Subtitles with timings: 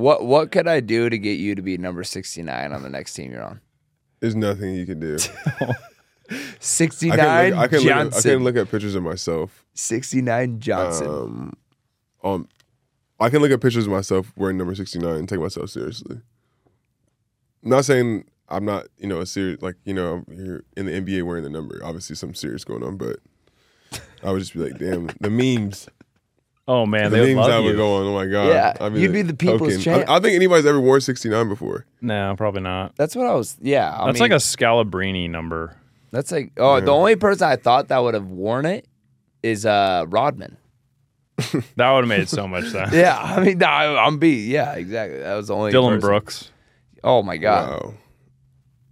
[0.00, 3.14] What what could I do to get you to be number 69 on the next
[3.14, 3.60] team you're on?
[4.20, 5.18] There's nothing you can do.
[6.58, 9.64] 69 I can, look, I, can look at, I can look at pictures of myself.
[9.74, 11.06] 69 Johnson.
[11.06, 11.56] Um,
[12.22, 12.48] um,
[13.18, 16.20] I can look at pictures of myself wearing number 69 and take myself seriously.
[17.62, 20.86] I'm not saying I'm not, you know, a serious like, you know, I'm here in
[20.86, 21.80] the NBA wearing the number.
[21.84, 23.18] Obviously, some serious going on, but
[24.24, 25.88] I would just be like, damn, the memes,
[26.68, 27.76] Oh man, the they would memes love I would you.
[27.76, 28.06] go on.
[28.06, 29.80] Oh my god, Yeah, I mean, you'd be the people's token.
[29.80, 30.08] champ.
[30.10, 31.84] I, I think anybody's ever worn 69 before.
[32.00, 32.94] No, probably not.
[32.96, 33.56] that's what I was.
[33.60, 35.76] Yeah, I That's mean, like a Scalabrine number.
[36.12, 36.84] That's like oh, Yeah.
[36.84, 38.86] the only person I thought that would have worn it
[39.42, 40.56] is uh Rodman.
[41.76, 42.92] That would have made so much sense.
[42.92, 44.46] Yeah, I mean, no, I, I'm beat.
[44.48, 45.18] Yeah, exactly.
[45.20, 46.08] That was the only Dillon person.
[46.08, 46.50] Brooks.
[47.02, 47.70] Oh my god.
[47.84, 47.94] Wow.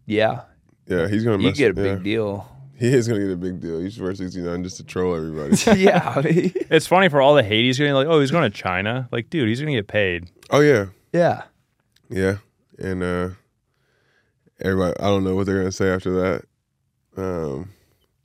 [0.07, 0.41] Yeah,
[0.87, 1.43] Yeah, he's gonna.
[1.43, 1.95] you get a yeah.
[1.97, 2.49] big deal.
[2.85, 3.81] He is gonna get a big deal.
[3.81, 5.57] He should wear 69 just to troll everybody.
[5.81, 7.93] yeah, I mean, It's funny for all the hate he's getting.
[7.95, 9.09] Like, oh, he's going to China.
[9.11, 10.31] Like, dude, he's going to get paid.
[10.51, 11.43] oh yeah, yeah.
[12.09, 12.37] yeah,
[12.79, 13.29] and uh
[14.61, 14.95] everybody.
[15.01, 16.45] I don't know what they're gonna say after that.
[17.17, 17.71] Um,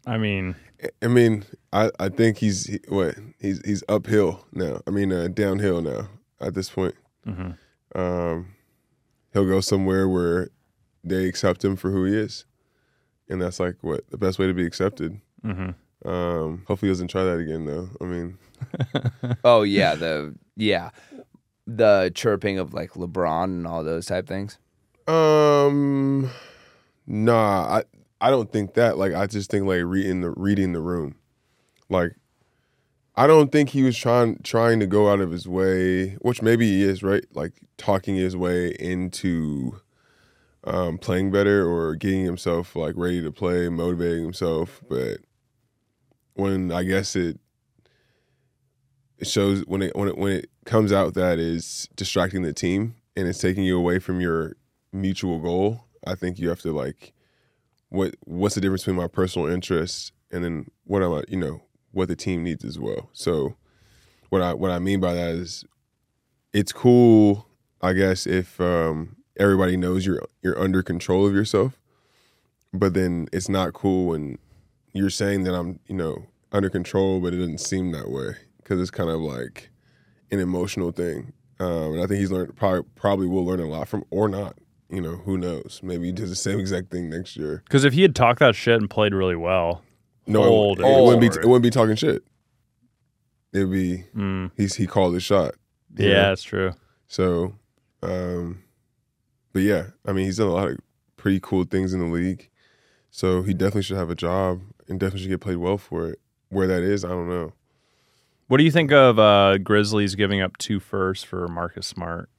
[0.05, 0.55] I mean,
[1.01, 4.81] I mean, I, I think he's he, what he's he's uphill now.
[4.85, 6.95] I mean, uh, downhill now at this point.
[7.27, 7.57] mhm.
[7.95, 8.53] Um,
[9.33, 10.49] he'll go somewhere where
[11.03, 12.45] they accept him for who he is,
[13.29, 15.19] and that's like what the best way to be accepted.
[15.45, 15.75] Mhm.
[16.05, 17.89] Um, hopefully, he doesn't try that again, though.
[18.01, 18.37] I mean,
[19.43, 20.89] Oh yeah, the yeah,
[21.65, 24.57] the chirping of like LeBron and all those type things.
[25.07, 26.29] um,
[27.07, 27.83] nah, I
[28.21, 28.97] I don't think that.
[28.97, 31.15] Like, I just think like reading the reading the room,
[31.89, 32.13] like.
[33.15, 36.65] I don't think he was trying trying to go out of his way, which maybe
[36.67, 37.23] he is, right?
[37.35, 39.79] Like talking his way into
[40.65, 44.81] um, playing better or getting himself like ready to play, motivating himself.
[44.89, 45.19] But
[46.33, 47.39] when I guess it
[49.19, 52.95] it shows when it when it when it comes out that is distracting the team
[53.15, 54.55] and it's taking you away from your
[54.91, 57.13] mutual goal, I think you have to like
[57.89, 61.61] what what's the difference between my personal interests and then what am I you know
[61.91, 63.09] what the team needs as well.
[63.13, 63.55] So
[64.29, 65.63] what I what I mean by that is
[66.53, 67.47] it's cool,
[67.81, 71.79] I guess, if um, everybody knows you're you're under control of yourself,
[72.73, 74.37] but then it's not cool when
[74.93, 78.79] you're saying that I'm you know under control, but it doesn't seem that way because
[78.79, 79.69] it's kind of like
[80.31, 81.33] an emotional thing.
[81.59, 84.57] Um, and I think he's learned probably probably will learn a lot from or not.
[84.89, 85.79] You know, who knows?
[85.81, 87.63] Maybe he does the same exact thing next year.
[87.65, 89.81] because if he had talked that shit and played really well,
[90.27, 90.83] No, it, it.
[91.03, 91.37] wouldn't be it.
[91.37, 92.21] it wouldn't be talking shit.
[93.53, 95.55] It'd be mm, he's he called his shot.
[95.95, 96.13] yeah, know?
[96.29, 96.73] that's true.
[97.07, 97.53] So,
[98.01, 98.62] um,
[99.53, 100.77] but yeah, I mean, he's done a lot of
[101.15, 102.49] pretty cool things in the league.
[103.11, 106.19] So he definitely should have a job and definitely should get paid well for it.
[106.49, 107.53] Where that is, I don't know.
[108.47, 112.29] What do you think of uh, Grizzlies giving up two firsts for Marcus Smart?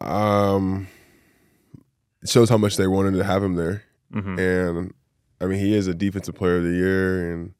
[0.00, 0.88] Um,
[2.22, 3.84] it shows how much they wanted to have him there.
[4.12, 4.94] hmm And
[5.40, 7.54] I mean, he is a defensive player of the year, and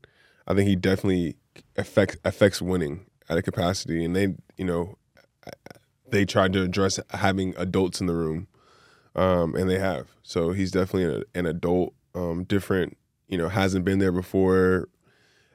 [0.46, 1.36] I think he definitely
[1.76, 4.04] affects affects winning at a capacity.
[4.04, 4.96] And they, you know,
[6.12, 8.46] they tried to address having adults in the room,
[9.16, 10.08] um, and they have.
[10.22, 12.96] So he's definitely an, an adult, um, different.
[13.28, 14.88] You know, hasn't been there before.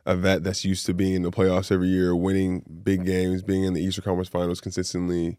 [0.05, 3.65] A vet that's used to being in the playoffs every year, winning big games, being
[3.65, 5.37] in the Eastern Conference Finals consistently.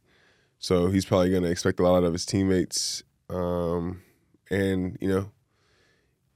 [0.59, 4.03] So he's probably going to expect a lot out of his teammates, um,
[4.51, 5.31] and you know,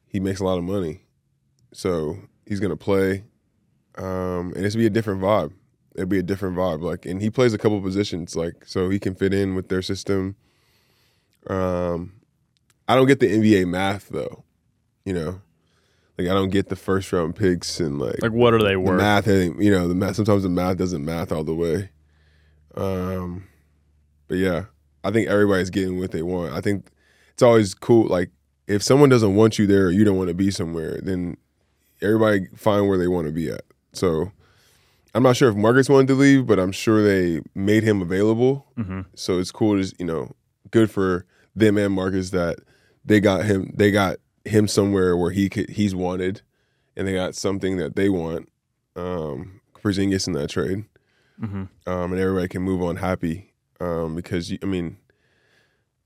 [0.06, 1.02] he makes a lot of money.
[1.72, 2.16] So
[2.46, 3.24] he's gonna play.
[3.96, 5.52] Um, and it's gonna be a different vibe.
[5.94, 6.80] It'll be a different vibe.
[6.82, 9.82] Like and he plays a couple positions, like so he can fit in with their
[9.82, 10.36] system.
[11.46, 12.12] Um
[12.88, 14.44] I don't get the NBA math though.
[15.04, 15.40] You know?
[16.18, 18.80] Like I don't get the first round picks and like, Like, what are they the
[18.80, 18.98] worth?
[18.98, 21.90] math ain't- you know, the math sometimes the math doesn't math all the way.
[22.74, 23.48] Um
[24.28, 24.64] but yeah,
[25.04, 26.52] I think everybody's getting what they want.
[26.54, 26.88] I think
[27.32, 28.06] it's always cool.
[28.06, 28.30] Like
[28.66, 31.36] if someone doesn't want you there or you don't want to be somewhere, then
[32.00, 33.62] everybody find where they want to be at.
[33.92, 34.32] So
[35.14, 38.66] I'm not sure if Marcus wanted to leave, but I'm sure they made him available.
[38.76, 40.32] hmm So it's cool to you know,
[40.70, 42.58] good for them and Marcus that
[43.04, 46.40] they got him they got him somewhere where he could he's wanted
[46.96, 48.48] and they got something that they want.
[48.96, 50.84] Um Porzingis in that trade
[51.40, 53.52] hmm um, and everybody can move on happy.
[53.80, 54.96] Um, because you- I mean,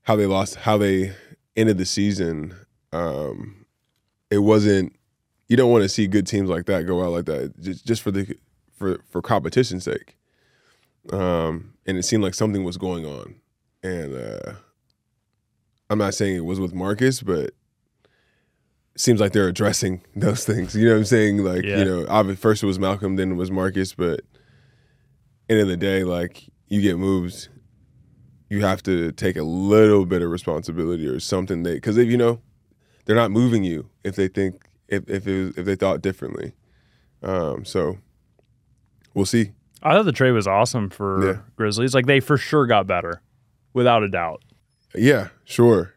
[0.03, 1.13] how they lost, how they
[1.55, 2.55] ended the season,
[2.91, 3.65] um,
[4.31, 4.95] it wasn't.
[5.47, 8.01] You don't want to see good teams like that go out like that, just just
[8.01, 8.35] for the
[8.77, 10.17] for for competition's sake.
[11.11, 13.35] Um, and it seemed like something was going on,
[13.83, 14.53] and uh,
[15.89, 17.55] I'm not saying it was with Marcus, but it
[18.97, 20.75] seems like they're addressing those things.
[20.75, 21.43] You know what I'm saying?
[21.43, 21.79] Like Yeah.
[21.79, 24.21] you know, obviously first it was Malcolm, then it was Marcus, but
[25.49, 27.47] end of the day, like you get moves,
[28.49, 31.63] you have to take a little bit of responsibility or something.
[31.63, 32.41] They because if you know
[33.05, 36.53] they're not moving you if they think if if it was, if they thought differently.
[37.23, 37.97] Um, so
[39.17, 39.51] we'll see.
[39.83, 41.37] I thought the trade was awesome for Yeah.
[41.57, 41.93] Grizzlies.
[41.93, 43.21] Like they for sure got better,
[43.73, 44.41] without a doubt.
[44.95, 45.93] Yeah, sure.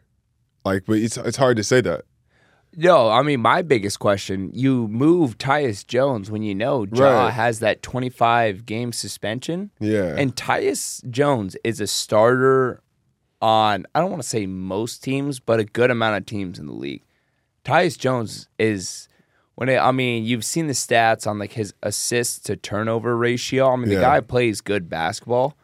[0.65, 2.01] Like, but it's it's hard to say that.
[2.75, 7.33] No, I mean my biggest question: You move Tyus Jones when you know Ja Right.
[7.33, 12.81] has that 25 game suspension, Yeah, and Tyus Jones is a starter
[13.41, 16.67] on I don't want to say most teams, but a good amount of teams in
[16.67, 17.03] the league.
[17.65, 19.09] Tyus Jones is
[19.61, 23.71] when it, I mean you've seen the stats on like his assist to turnover ratio.
[23.71, 24.01] I mean the Yeah.
[24.01, 25.55] guy plays good basketball.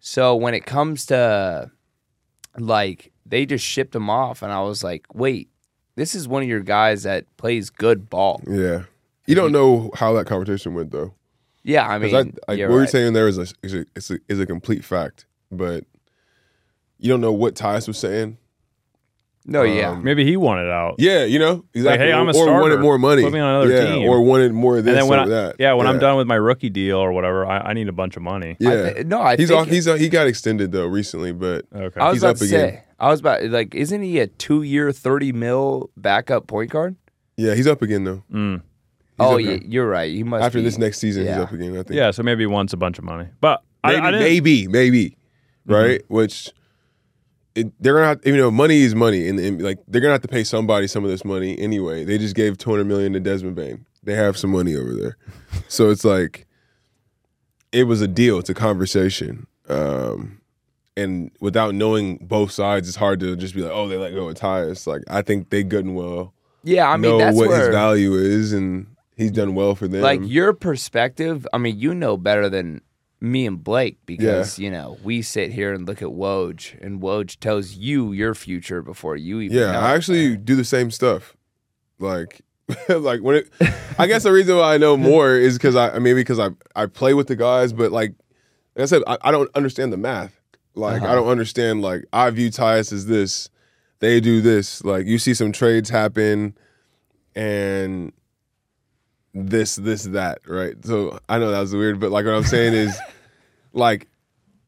[0.00, 1.70] So when it comes to
[2.58, 5.48] like they just shipped him off, and I was like, wait,
[5.94, 8.42] this is one of your guys that plays good ball.
[8.46, 8.82] yeah.
[9.26, 11.14] You don't know how that conversation went though.
[11.62, 12.90] Yeah, I mean, Because I, like you're what you're right.
[12.90, 15.84] saying there is a, is a is a is a complete fact, but
[16.98, 18.36] you don't know what Tyus was saying.
[19.44, 20.96] No, yeah, um, Maybe he wanted out.
[20.98, 22.06] Yeah, you know exactly.
[22.06, 23.22] hey, I'm a or wanted more money.
[23.22, 24.08] Put me on another yeah, team.
[24.08, 25.56] or wanted more of this and then when or I, that.
[25.58, 28.16] yeah, when I'm done with my rookie deal or whatever, I, I need a bunch
[28.16, 28.56] of money.
[28.60, 29.68] Yeah, I no, I he's think off.
[29.68, 32.00] He's he got extended though recently, but Okay.
[32.00, 32.70] I was He's about up to again.
[32.74, 36.94] say, I was about like, isn't he a two-year, thirty mil backup point guard?
[37.36, 38.22] yeah, he's up again though.
[38.32, 38.62] Mm.
[39.18, 39.62] Oh, yeah, now.
[39.66, 40.12] you're right.
[40.12, 41.72] He must After be- this next season, he's up again.
[41.72, 41.90] I think.
[41.92, 44.68] Yeah, so maybe he wants a bunch of money, but I, maybe, I didn't, maybe,
[44.68, 45.16] maybe,
[45.68, 45.72] Mm-hmm.
[45.74, 46.02] right?
[46.08, 46.50] Which
[47.54, 50.22] it, they're gonna have, you know, money is money, and, and, like they're gonna have
[50.22, 52.04] to pay somebody some of this money anyway.
[52.04, 53.86] They just gave two hundred million to Desmond Bane.
[54.02, 55.16] They have some money over there,
[55.68, 56.46] so it's like
[57.72, 58.38] it was a deal.
[58.38, 60.40] It's a conversation, um,
[60.96, 64.28] and without knowing both sides, it's hard to just be like, oh, they let go
[64.28, 64.86] of Tyus.
[64.86, 67.68] Like I think they good and well Yeah, I mean know that's what where, his
[67.68, 70.00] value is, and he's done well for them.
[70.00, 71.46] like your perspective.
[71.52, 72.80] I mean, you know better than
[73.22, 77.38] me and Blake because you know we sit here and look at Woj, and Woj
[77.38, 79.56] tells you your future before you even.
[79.56, 81.36] Yeah, I actually do the same stuff.
[81.98, 82.42] Like,
[82.88, 83.48] like when it,
[83.98, 86.50] I guess the reason why I know more is because I, I maybe because I
[86.74, 88.12] I play with the guys, but like,
[88.74, 90.40] like I said, I, I don't understand the math.
[90.74, 91.12] Like, Uh-huh.
[91.12, 91.80] I don't understand.
[91.82, 93.50] Like, I view Tyus as this.
[94.00, 94.82] They do this.
[94.84, 96.56] Like, you see some trades happen,
[97.36, 98.12] and
[99.34, 100.74] this, this, that, right?
[100.84, 102.98] So I know that was weird, but like what I'm saying is,
[103.72, 104.08] like,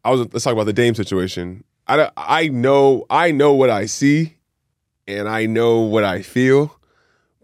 [0.04, 0.20] I was.
[0.32, 1.64] Let's talk about the Dame situation.
[1.86, 4.36] I I know I know what I see,
[5.06, 6.78] and I know what I feel,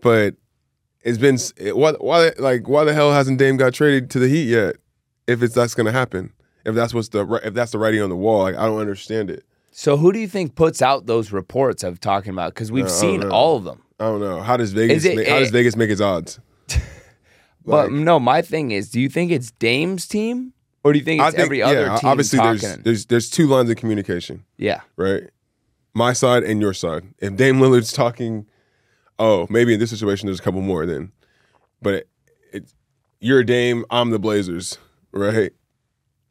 [0.01, 0.35] but
[1.03, 4.45] it's been s- why like why the hell hasn't Dame got traded to the Heat
[4.49, 4.77] yet?
[5.27, 6.33] If it's that's gonna happen,
[6.65, 9.31] if that's what's the if that's the writing on the wall, like I don't understand
[9.31, 9.45] it.
[9.71, 12.53] So who do you think puts out those reports of talking about?
[12.55, 13.31] Because we've Uh, seen know.
[13.31, 13.83] all of them.
[14.01, 16.41] I don't know how does Vegas it- make, how does Vegas make its odds?
[17.65, 20.55] But no, my thing is, do you think it's Dame's team,
[20.85, 22.61] or do you think it's every other yeah, team obviously talking?
[22.61, 24.45] there's there's there's two lines of communication.
[24.57, 25.25] yeah, right?
[25.95, 27.03] My side and your side.
[27.19, 28.47] If Dame Lillard's talking,
[29.19, 31.11] oh, maybe in this situation there's a couple more then.
[31.83, 32.09] But it,
[32.53, 32.73] it,
[33.21, 34.79] you're Dame, I'm the Blazers,
[35.13, 35.53] right?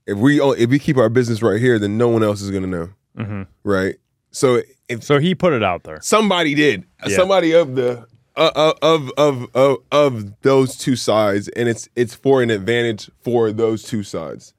[0.08, 2.52] If we o- if we keep our business right here, then no one else is
[2.52, 3.48] gonna know, Mhm.
[3.64, 3.96] right?
[4.32, 6.00] So if So he put it out there.
[6.02, 7.16] somebody did, Yeah.
[7.16, 8.08] somebody of the
[8.56, 13.52] uh, of, of of of those two sides, and it's it's for an advantage for
[13.52, 14.54] those two sides,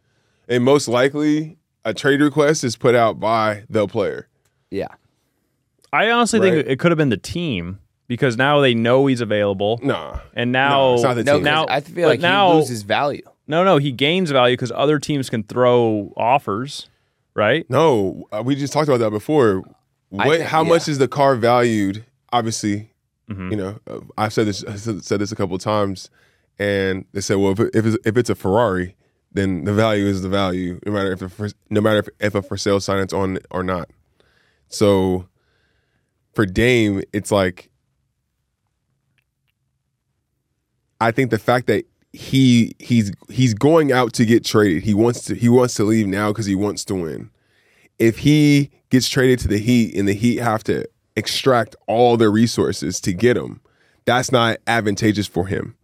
[0.49, 4.29] and most likely a trade request is put out by the player.
[4.71, 4.89] yeah.
[5.93, 6.53] I honestly Right.
[6.55, 10.53] think it could have been the team because now they know he's available, Nah, and
[10.53, 13.23] now No, it's not the No, now I feel like now he loses value.
[13.49, 16.89] no no he gains value because other teams can throw offers,
[17.35, 17.69] right?
[17.69, 19.65] No, uh, we just talked about that before.
[20.11, 20.29] What?
[20.39, 22.05] think- how much is the car valued?
[22.33, 22.90] Obviously,
[23.31, 23.51] Mhm.
[23.51, 26.11] you know, uh, I've said this said this a couple of times,
[26.59, 28.97] and they said, well, if, it, if it's if it's a Ferrari,
[29.33, 32.43] then the value is the value, no matter if for, no matter if, if a
[32.43, 33.89] for sale sign it's on or not.
[34.69, 35.29] So,
[36.35, 37.71] for Dame, it's like
[41.01, 44.83] I think the fact that he he's he's going out to get traded.
[44.83, 47.31] He wants to he wants to leave now because he wants to win.
[47.99, 50.87] If he gets traded to the Heat and the Heat have to
[51.21, 53.61] extract all their resources to get him,
[54.05, 55.77] that's not advantageous for him.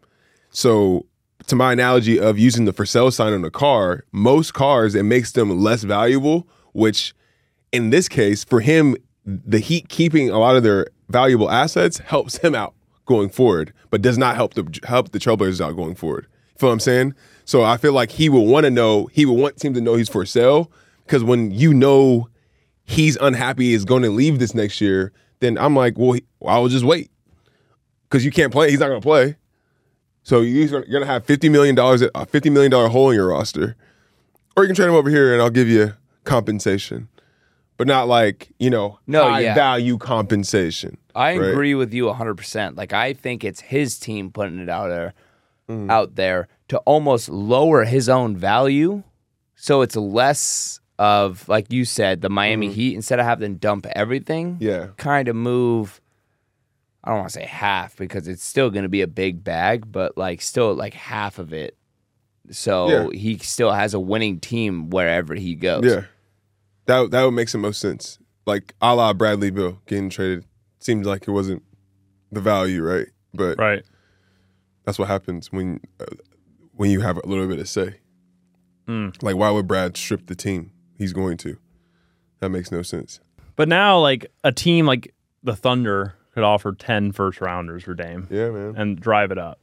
[0.50, 1.06] So,
[1.46, 5.04] to my analogy of using the for sale sign on a car, most cars it
[5.04, 6.48] makes them less valuable.
[6.72, 7.14] Which,
[7.72, 12.38] in this case, for him, the Heat keeping a lot of their valuable assets helps
[12.38, 12.74] him out
[13.06, 16.26] going forward, but does not help the help the Trailblazers out going forward.
[16.56, 17.14] Feel what I'm saying?
[17.44, 19.94] So I feel like he will want to know, he will want team to know
[19.94, 20.72] he's for sale
[21.04, 22.28] because when you know
[22.84, 26.58] he's unhappy is going to leave this next year, then I'm like, well, he, I
[26.58, 27.10] will just wait
[28.08, 28.70] because you can't play.
[28.70, 29.36] He's not going to play.
[30.22, 33.28] So you're going to have fifty million dollars, a fifty million dollar hole in your
[33.28, 33.76] roster,
[34.56, 35.92] or you can trade him over here and I'll give you
[36.24, 37.08] compensation,
[37.76, 39.54] but not like you know No, high yeah.
[39.54, 40.96] value compensation.
[41.14, 41.50] I Right.
[41.50, 42.76] agree with you 100%.
[42.76, 45.14] Like I think it's his team putting it out there
[45.68, 45.90] Mm.
[45.90, 49.02] out there to almost lower his own value
[49.56, 53.86] so it's less of like you said the Miami Heat instead of having to dump
[53.94, 54.54] everything.
[54.54, 54.62] Mm-hmm.
[54.64, 54.86] Yeah.
[54.96, 56.00] Kind of move
[57.04, 59.90] I don't want to say half because it's still going to be a big bag,
[59.92, 61.76] but like still like half of it.
[62.50, 63.18] So Yeah.
[63.18, 65.84] he still has a winning team wherever he goes.
[65.84, 66.04] Yeah,
[66.86, 68.18] that that would make the most sense.
[68.46, 70.44] Like a la Bradley Beal getting traded
[70.80, 71.62] seems like it wasn't
[72.32, 73.06] the value, right?
[73.34, 73.84] But Right.
[74.84, 76.04] that's what happens when uh,
[76.72, 77.96] when you have a little bit of say.
[78.86, 79.08] Hmm.
[79.22, 80.70] Like, why would Brad strip the team?
[80.98, 81.56] He's going to.
[82.40, 83.20] That makes no sense.
[83.56, 88.26] But now, like a team like the Thunder could offer 10 first rounders for Dame
[88.30, 88.74] Yeah, man.
[88.76, 89.58] and drive it up.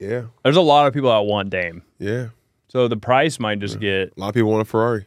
[0.00, 2.28] Yeah, There's a lot of people that want Dame, yeah.
[2.68, 5.06] so the price might just get A lot of people want a Ferrari.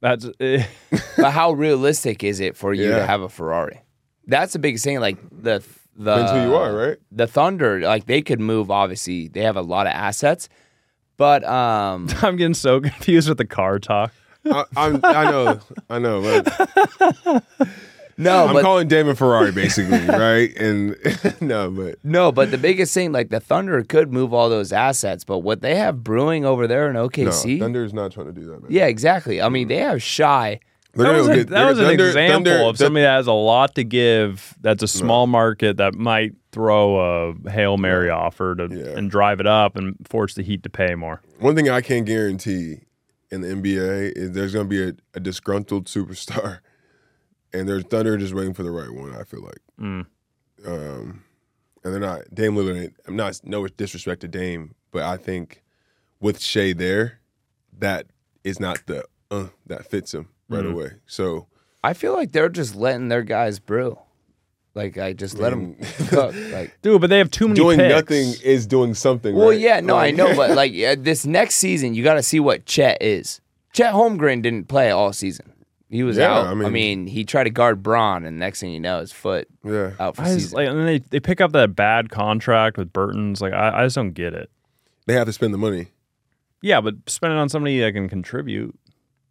[0.00, 0.26] that's.
[0.40, 0.64] eh,
[1.16, 3.80] but how realistic is it for you to have a Ferrari?
[4.26, 5.00] That's the biggest thing.
[5.00, 5.64] Like the
[5.96, 6.98] the Depends who you are, right?
[7.12, 8.70] The Thunder, like they could move.
[8.70, 10.48] Obviously, they have a lot of assets,
[11.16, 14.12] but um, I'm getting so confused with the car talk.
[14.46, 15.60] I, I'm, I know,
[15.90, 16.20] I know.
[16.22, 17.42] But
[18.16, 20.54] no, I'm but calling Damon Ferrari basically, right?
[20.56, 20.96] And
[21.40, 25.24] no, but no, but the biggest thing, like the Thunder could move all those assets,
[25.24, 28.32] but what they have brewing over there in OKC, no, OKC, Thunder's not trying to
[28.32, 28.70] do that, man.
[28.70, 29.42] yeah, exactly.
[29.42, 30.60] I mean, they have Shai.
[30.96, 33.26] They're That was, a- get- that was an Thunder- example Thunder- of somebody that has
[33.26, 34.54] a lot to give.
[34.60, 38.96] That's a small market that might throw a hail mary offer to Yeah.
[38.96, 41.20] and drive it up and force the Heat to pay more.
[41.40, 42.82] One thing I can't guarantee
[43.30, 46.60] in the NBA there's going to be a, a disgruntled superstar,
[47.52, 49.14] and there's Thunder just waiting for the right one.
[49.14, 50.06] I feel like, Mm.
[50.66, 51.24] um,
[51.82, 52.92] and they're not Dame Lillard.
[53.06, 55.62] I'm not no disrespect to Dame, but I think
[56.20, 57.20] with Shai there,
[57.78, 58.06] that
[58.44, 60.92] is not the uh, that fits him right away.
[61.06, 61.48] So
[61.82, 63.98] I feel like they're just letting their guys brew.
[64.74, 65.76] Like I just let them
[66.08, 66.34] cook.
[66.52, 67.94] Like Dude, but they have too many doing picks.
[67.94, 69.34] nothing is doing something.
[69.34, 69.58] Well, right?
[69.60, 72.66] yeah, no, I know, but like yeah, this next season, you got to see what
[72.66, 73.40] Chet is.
[73.72, 75.52] Chet Holmgren didn't play all season.
[75.90, 76.46] He was Yeah, out.
[76.46, 79.12] I I mean- mean, he tried to guard Bron, and next thing you know, his
[79.12, 80.56] foot yeah, out for I just, season.
[80.56, 83.40] like, and then they, they pick up that bad contract with Bertans.
[83.40, 84.50] Like, I, I just don't get it.
[85.06, 85.88] they have to spend the money,
[86.62, 88.76] Yeah, but spend it on somebody that can contribute,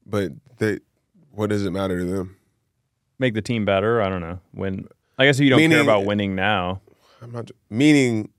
[0.05, 0.79] but they,
[1.31, 2.37] what does it matter to them?
[3.19, 4.01] make the team better.
[4.01, 4.39] I don't know.
[4.53, 4.87] Win.
[5.17, 6.81] I guess you don't care about winning now.
[7.21, 8.29] I'm not meaning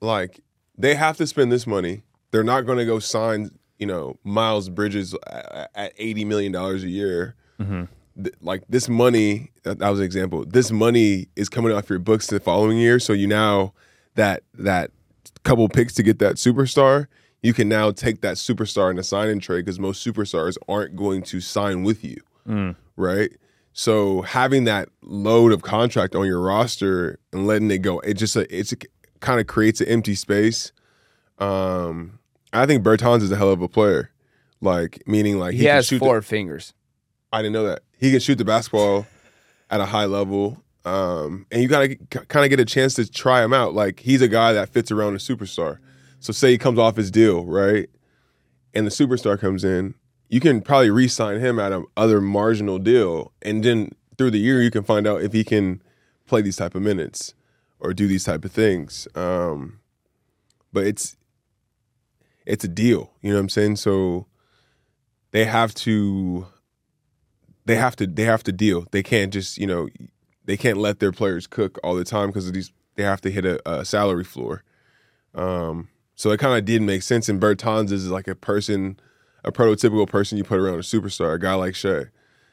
[0.00, 0.40] like
[0.78, 2.02] they have to spend this money.
[2.30, 6.84] They're not going to go sign, you know, Miles Bridges at, at eighty million dollars
[6.84, 7.34] a year.
[7.60, 8.22] Mm-hmm.
[8.22, 10.44] Th- Like this money, that was an example.
[10.46, 13.74] This money is coming off your books the following year, so you now
[14.14, 14.90] that that
[15.44, 17.06] couple picks to get that superstar,
[17.42, 20.96] you can now take that superstar in a sign and trade because most superstars aren't
[20.96, 22.76] going to sign with you, mm.
[22.96, 23.32] right?
[23.72, 28.36] So having that load of contract on your roster and letting it go, it just
[28.36, 28.74] it's
[29.20, 30.72] kind of creates an empty space.
[31.38, 32.18] Um,
[32.52, 34.10] I think Bertans is a hell of a player.
[34.60, 36.74] Like meaning like he, can has shoot the- four fingers.
[37.32, 39.06] I didn't know that he can shoot the basketball
[39.70, 40.60] at a high level.
[40.84, 43.74] Um, and you gotta kind of get a chance to try him out.
[43.74, 45.78] Like he's a guy that fits around a superstar.
[46.18, 47.88] So say he comes off his deal, right?
[48.74, 49.94] And the superstar comes in,
[50.30, 54.62] you can probably re-sign him at a other marginal deal, and then through the year
[54.62, 55.82] you can find out if he can
[56.26, 57.34] play these type of minutes
[57.78, 59.06] or do these type of things.
[59.14, 59.80] Um,
[60.72, 61.16] but it's
[62.46, 63.76] it's a deal, you know what I'm saying?
[63.76, 64.26] So
[65.32, 66.46] they have to
[67.66, 68.86] they have to they have to deal.
[68.90, 69.88] They can't just you know
[70.46, 72.72] they can't let their players cook all the time because these.
[72.96, 74.62] They have to hit a, a salary floor.
[75.34, 77.30] Um, so it kind of did make sense.
[77.30, 79.00] And Bertans is like a person,
[79.44, 82.06] a prototypical person you put around a superstar, a guy like Shai.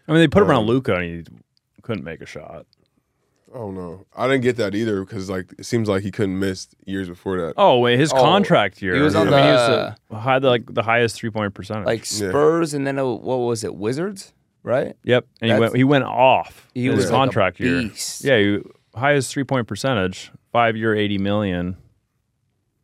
[0.08, 1.24] I mean, they put him around Um, Luka and he
[1.82, 2.66] couldn't make a shot.
[3.54, 6.68] Oh no, I didn't get that either because like it seems like he couldn't miss
[6.86, 7.54] years before that.
[7.56, 8.94] Oh wait, his Oh, contract year.
[8.96, 11.30] he was I on mean, he the- was the, high, the, like the highest three
[11.30, 11.86] point percentage.
[11.86, 13.74] Like Spurs, and then uh, what was it?
[13.76, 14.96] Wizards, right?
[15.04, 16.68] yep, and he went he went off.
[16.74, 17.90] He in was his like a contract year.
[18.20, 18.60] Yeah, he,
[19.00, 21.78] highest three point percentage, five year, eighty million.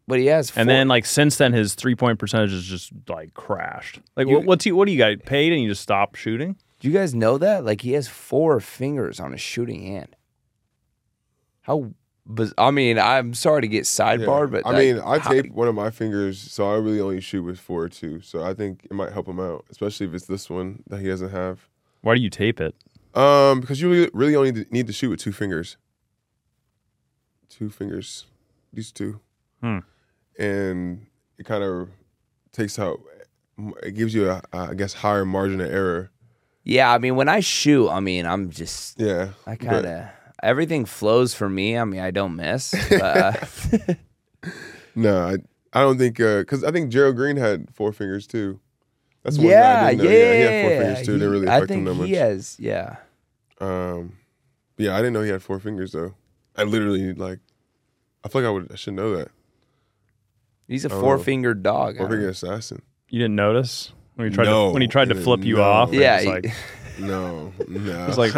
[0.08, 0.50] But he has.
[0.50, 0.62] Four.
[0.62, 4.00] And then like since then, his three point percentage has just like crashed.
[4.18, 4.72] Like You- what, what's he?
[4.72, 6.58] What do you got paid and you just stop shooting?
[6.80, 7.64] do you guys know that?
[7.64, 10.16] Like he has four fingers on his shooting hand.
[11.62, 11.92] How?
[12.26, 13.84] But I mean, I'm sorry to get Yeah.
[13.84, 17.00] sidebarred, but I like, mean, I how- taped one of my fingers, so I really
[17.00, 18.20] only shoot with four or two.
[18.22, 21.08] So I think it might help him out, especially if it's this one that he
[21.08, 21.68] doesn't have.
[22.02, 22.76] Why do you tape it?
[23.14, 25.78] Um, because you really, really only need to shoot with two fingers.
[27.50, 28.26] Two fingers,
[28.74, 29.20] these two,
[29.62, 29.80] Hmm.
[30.38, 31.06] And
[31.38, 31.90] it kind of
[32.52, 33.00] takes out
[33.84, 36.10] it gives you a I guess higher margin of error.
[36.64, 40.06] Yeah, I mean, when I shoot, I mean, I'm just, Yeah, I kind of,
[40.42, 41.78] everything flows for me.
[41.78, 42.74] I mean, I don't miss.
[42.90, 43.94] But, uh,
[44.96, 45.38] No, I
[45.74, 48.60] I don't think because I think Gerald Green had four fingers too.
[49.24, 50.10] That's one yeah, I yeah, know.
[50.10, 51.14] yeah, he had four fingers too.
[51.14, 52.08] he- Didn't really I affect think him that much.
[52.10, 52.96] he has, yeah.
[53.60, 54.18] Um,
[54.78, 56.14] yeah, I didn't know he had four fingers though.
[56.56, 57.40] I literally like,
[58.24, 59.30] I feel like I would I should know that.
[60.68, 61.00] He's a Oh.
[61.02, 61.98] four fingered dog.
[61.98, 62.82] Four I finger assassin.
[63.10, 65.64] You didn't notice when he tried No, to when he tried to flip you know.
[65.64, 65.90] off.
[65.92, 66.46] and Yeah, it's he- like
[67.00, 68.08] No, no.
[68.08, 68.34] It's like-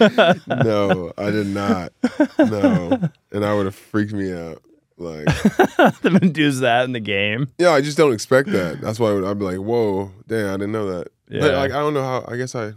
[0.46, 1.92] no, I did not.
[2.38, 4.62] No, and I would have freaked me out.
[4.96, 5.26] Like,
[6.02, 7.48] them do that in the game.
[7.58, 8.80] yeah, I just don't expect that.
[8.82, 11.08] That's why I'd be like, whoa, damn, I didn't know that.
[11.28, 11.56] But Yeah.
[11.56, 12.24] like, I don't know how.
[12.28, 12.72] I guess I.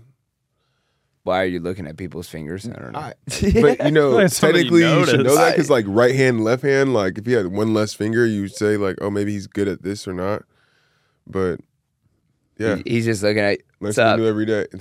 [1.23, 2.67] Why are you looking at people's fingers?
[2.67, 2.99] I don't know.
[2.99, 3.13] I-
[3.61, 5.35] But you know, Like somebody technically, you should know noticed.
[5.37, 6.93] that because like right hand, left hand.
[6.93, 9.67] Like, if he had one less finger, you would say like, oh, maybe he's good
[9.69, 10.43] at this or not.
[11.25, 11.61] But
[12.57, 14.19] yeah, He- He's just looking at, learn what's something up?
[14.19, 14.65] new every day.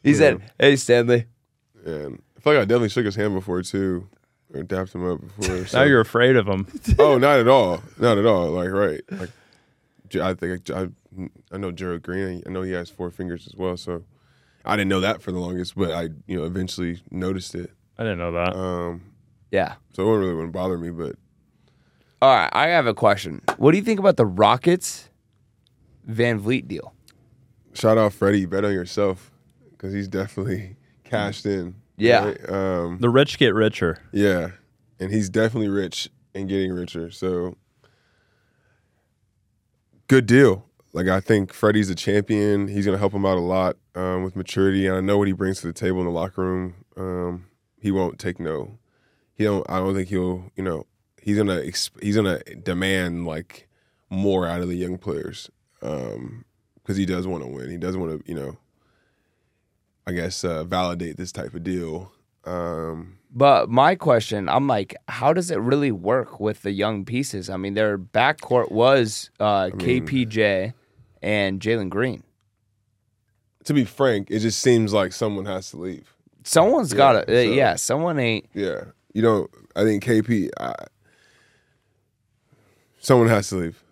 [0.03, 1.25] He said, hey, Stanley.
[1.85, 4.07] And I feel like I definitely shook his hand before too,
[4.53, 5.65] or dapped him up before.
[5.65, 6.67] so- now you're afraid of him.
[6.99, 8.49] oh, not at all, not at all.
[8.51, 9.31] Like right, like
[10.09, 10.87] J- I think I, I
[11.51, 12.41] know Gerald Green.
[12.45, 13.77] I know he has four fingers as well.
[13.77, 14.03] So
[14.65, 17.71] I didn't know that for the longest, but I you know eventually noticed it.
[17.97, 18.55] I didn't know that.
[18.55, 19.01] Um,
[19.51, 19.75] Yeah.
[19.93, 21.15] so it wouldn't really wouldn't bother me, but
[22.21, 22.49] All right.
[22.53, 23.41] I have a question.
[23.57, 25.09] What do you think about the Rockets
[26.09, 26.93] VanVleet deal?
[27.75, 28.45] shout out Freddie.
[28.45, 29.31] Bet on yourself
[29.71, 31.75] because he's definitely cashed in.
[31.97, 32.25] Yeah.
[32.25, 32.49] right?
[32.49, 33.99] Um, the rich get richer.
[34.11, 34.49] Yeah,
[34.99, 37.11] and he's definitely rich and getting richer.
[37.11, 37.55] So
[40.07, 40.65] good deal.
[40.93, 42.67] Like I think Freddie's a champion.
[42.67, 45.33] He's gonna help him out a lot um, with maturity, and I know what he
[45.33, 46.75] brings to the table in the locker room.
[46.95, 47.47] Um,
[47.79, 48.77] he won't take no.
[49.33, 49.65] He don't.
[49.69, 50.51] I don't think he'll.
[50.55, 50.85] You know,
[51.19, 51.57] he's gonna.
[51.61, 53.67] Exp- he's gonna demand like
[54.11, 57.71] more out of the young players because he does want to win.
[57.71, 58.31] He does want to.
[58.31, 58.57] You know.
[60.05, 62.11] I guess uh, validate this type of deal.
[62.43, 67.49] Um, But my question, I'm like, how does it really work with the young pieces?
[67.49, 70.73] I mean, their backcourt was uh, KPJ
[71.23, 72.21] and Jalen Green.
[73.63, 76.13] to be frank, it just seems like someone has to leave.
[76.43, 78.45] Someone's Yeah, got to, uh, so- yeah, someone ain't.
[78.53, 78.83] Yeah,
[79.13, 79.49] you don't.
[79.75, 80.49] I think KP.
[80.59, 80.75] I,
[82.99, 83.83] someone has to leave.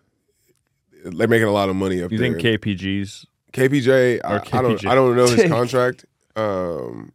[1.04, 2.34] They're making a lot of money up You there.
[2.39, 4.20] think KPJ's KPJ?
[4.24, 4.86] I, Or I don't.
[4.86, 6.06] I don't know his contract.
[6.36, 7.12] Um,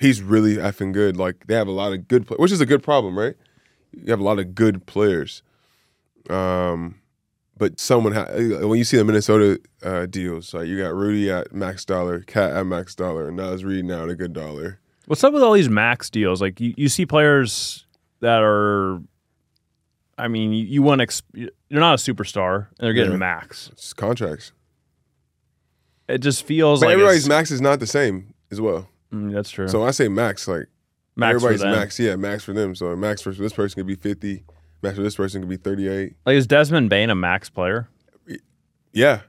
[0.00, 1.16] he's really effing good.
[1.16, 3.34] Like they have a lot of good, play, which is a good problem, right?
[3.92, 5.42] You have a lot of good players.
[6.28, 6.96] Um,
[7.56, 8.26] but someone ha-
[8.66, 12.52] when you see the Minnesota uh, deals, like you got Rudy at max dollar, Cat
[12.52, 14.80] at max dollar, and Naz Reid now at a good dollar.
[15.06, 16.40] What's up with all these max deals?
[16.40, 17.86] Like you, you see players
[18.20, 19.00] that are,
[20.16, 23.18] I mean, you, you want ex- you're not a superstar and they're getting Yeah.
[23.18, 23.68] max.
[23.72, 24.52] It's contracts.
[26.08, 28.88] It just feels But like everybody's max is not the same as well.
[29.12, 29.68] Mm, that's true.
[29.68, 30.66] So when I say max, like
[31.16, 31.70] max for everybody's them.
[31.72, 32.74] max, yeah, max for them.
[32.74, 34.44] So max for this person could be fifty,
[34.84, 36.14] max this person could be thirty-eight.
[36.26, 37.88] Like is Desmond Bane a max player?
[38.92, 39.20] Yeah,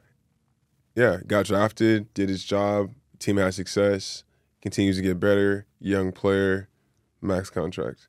[0.95, 1.17] yeah.
[1.25, 4.23] Got drafted, did his job, team had success,
[4.61, 5.65] continues to get better.
[5.79, 6.69] Young player,
[7.21, 8.07] max contract.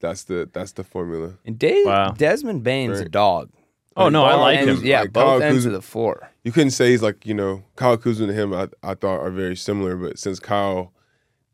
[0.00, 1.34] That's the that's the formula.
[1.44, 2.12] And Des- Wow.
[2.12, 3.50] Desmond Bane's a dog.
[3.96, 4.86] Oh no, I like Ends- him.
[4.86, 6.30] yeah, Like, both Kyle ends Kuzma- of the floor.
[6.44, 8.52] You couldn't say he's like you know Kyle Kuzma and him.
[8.54, 10.92] I I thought are very similar, but since Kyle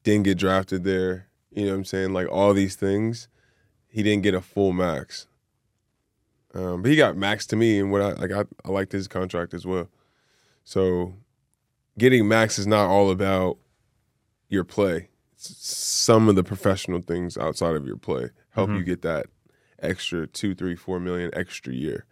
[0.05, 3.29] didn't get drafted there, you know what I'm saying like all these things,
[3.89, 5.27] he didn't get a full max.
[6.55, 9.07] Um, but he got max to me, and what I like I, I liked his
[9.09, 9.89] contract as well.
[10.65, 11.15] So
[11.99, 13.59] getting max is not all about
[14.49, 15.09] your play.
[15.35, 19.27] It's some of the professional things outside of your play help you get that
[19.81, 22.05] extra two, three, four million extra year.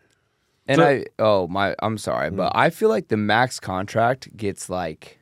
[0.68, 2.56] And So- I, oh my, I'm sorry, but Mm.
[2.56, 5.18] I feel like the max contract gets like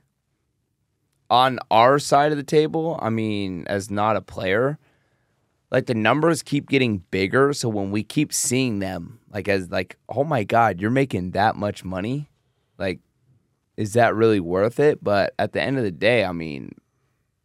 [1.30, 2.98] on our side of the table.
[3.00, 4.78] I mean, as not a player,
[5.74, 7.52] like the numbers keep getting bigger.
[7.52, 11.56] So when we keep seeing them, like as like, oh my god, you're making that
[11.56, 12.30] much money,
[12.78, 13.00] like,
[13.76, 15.02] is that really worth it?
[15.02, 16.76] But at the end of the day, I mean,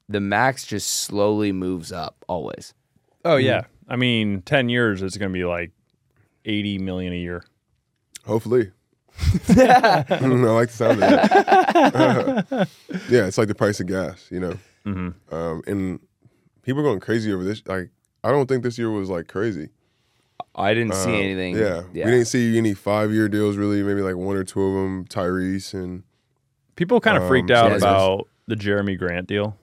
[0.07, 2.75] the max just slowly moves up always.
[3.25, 3.63] Oh yeah.
[3.87, 5.71] I mean, ten years it's gonna be like
[6.45, 7.43] eighty million a year.
[8.27, 8.71] Hopefully.
[9.49, 12.67] I like the sound of that.
[13.09, 14.53] yeah, it's like the price of gas, you know.
[14.85, 15.33] Mm-hmm.
[15.33, 15.99] Um, and
[16.61, 17.63] people are going crazy over this.
[17.65, 17.89] Like,
[18.23, 19.69] I don't think this year was like crazy.
[20.55, 21.55] I didn't see Um, anything.
[21.55, 21.83] Yeah.
[21.93, 23.81] we didn't see any five-year deals really.
[23.83, 25.05] Maybe like one or two of them.
[25.05, 26.03] Tyrese and
[26.75, 29.57] People kind of Um, freaked out yeah, about the Jerami Grant deal.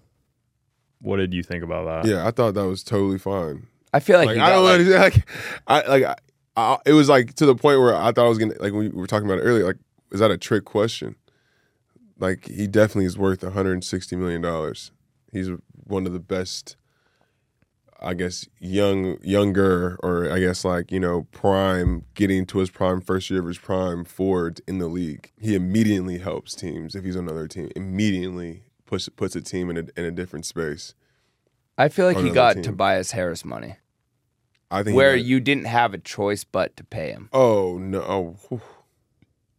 [1.00, 2.10] What did you think about that?
[2.10, 3.66] yeah, I thought that was totally fine.
[3.92, 5.02] I feel like, Like he I don't like, understand.
[5.68, 6.14] Like I like I,
[6.56, 8.88] I, it was like to the point where I thought I was gonna like we
[8.88, 9.64] were talking about it earlier.
[9.66, 9.76] Like,
[10.12, 11.16] is that a trick question?
[12.18, 14.90] Like he definitely is worth 160 million dollars.
[15.32, 15.50] He's
[15.84, 16.76] one of the best,
[18.00, 23.00] I guess, young younger or I guess like you know prime getting to his prime
[23.00, 25.32] first year of his prime forward in the league.
[25.40, 27.70] He immediately helps teams if he's on another team.
[27.74, 30.94] Immediately puts puts a team in a in a different space.
[31.78, 32.62] I feel like he got team.
[32.62, 33.76] Tobias Harris money,
[34.70, 37.28] I think where you didn't have a choice but to pay him.
[37.32, 38.36] Oh no!
[38.50, 38.60] Oh.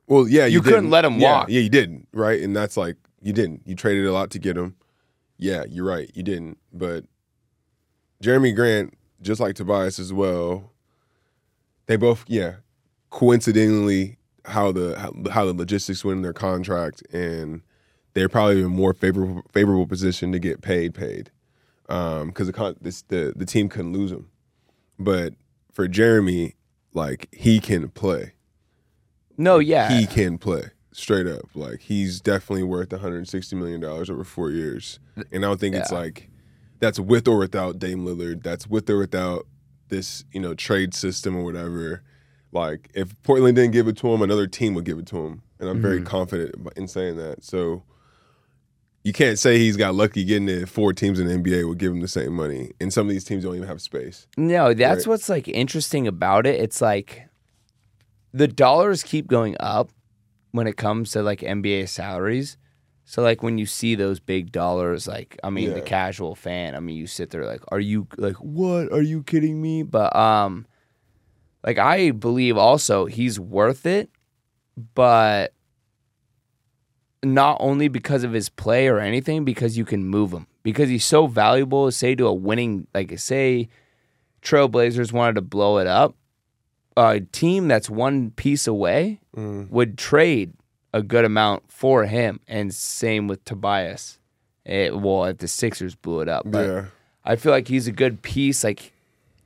[0.07, 1.49] Well, yeah, you, You couldn't let him Yeah, walk.
[1.49, 2.07] Yeah, you didn't.
[2.13, 3.63] Right, and that's like you didn't.
[3.65, 4.75] You traded a lot to get him.
[5.37, 6.09] Yeah, you're right.
[6.13, 6.57] You didn't.
[6.71, 7.03] But
[8.23, 10.71] Jerami Grant, just like Tobias as well,
[11.85, 12.55] they both yeah,
[13.09, 17.61] coincidentally how the how, how the logistics went in their contract, and
[18.13, 21.31] they're probably in a more favorable favorable position to get paid paid
[21.89, 24.29] um, because the, con- this, the the team couldn't lose him.
[24.99, 25.33] But
[25.71, 26.53] for Jerami,
[26.93, 28.33] like he can play.
[29.37, 31.49] No, yeah, He can play straight up.
[31.53, 34.99] Like he's definitely worth 160 million dollars over four years.
[35.31, 36.29] And I don't think it's like
[36.79, 38.43] that's with or without Dame Lillard.
[38.43, 39.45] That's with or without
[39.89, 42.03] this you know trade system or whatever.
[42.51, 45.41] Like if Portland didn't give it to him, another team would give it to him,
[45.59, 46.07] and I'm very mm-hmm.
[46.07, 47.43] confident in saying that.
[47.43, 47.83] So.
[49.03, 50.67] You can't say he's got lucky getting it.
[50.67, 53.23] Four teams in the NBA will give him the same money, and some of these
[53.23, 54.27] teams don't even have space.
[54.35, 55.11] No, that's Right.
[55.11, 56.59] what's like interesting about it.
[56.59, 57.29] It's like
[58.33, 59.91] the dollars keep going up
[60.51, 62.57] when it comes to like NBA salaries.
[63.09, 66.81] So like when you see those big dollars, like I mean the casual fan, I
[66.81, 68.91] mean you sit there like, are you like what?
[68.91, 69.83] Are you kidding me?
[69.83, 70.65] But um,
[71.65, 74.09] like I believe also he's worth it,
[74.93, 75.53] but
[77.23, 80.45] not only because of his play or anything, because you can move him.
[80.61, 83.69] Because he's so valuable, say to a winning, like say
[84.41, 86.13] Trailblazers wanted to blow it up,
[86.97, 89.69] a team that's one piece away Mm.
[89.69, 90.51] would trade
[90.93, 92.39] a good amount for him.
[92.47, 94.19] And same with Tobias.
[94.65, 96.85] It, well, if the Sixers blew it up, but yeah,
[97.23, 98.63] I feel like he's a good piece.
[98.65, 98.91] Like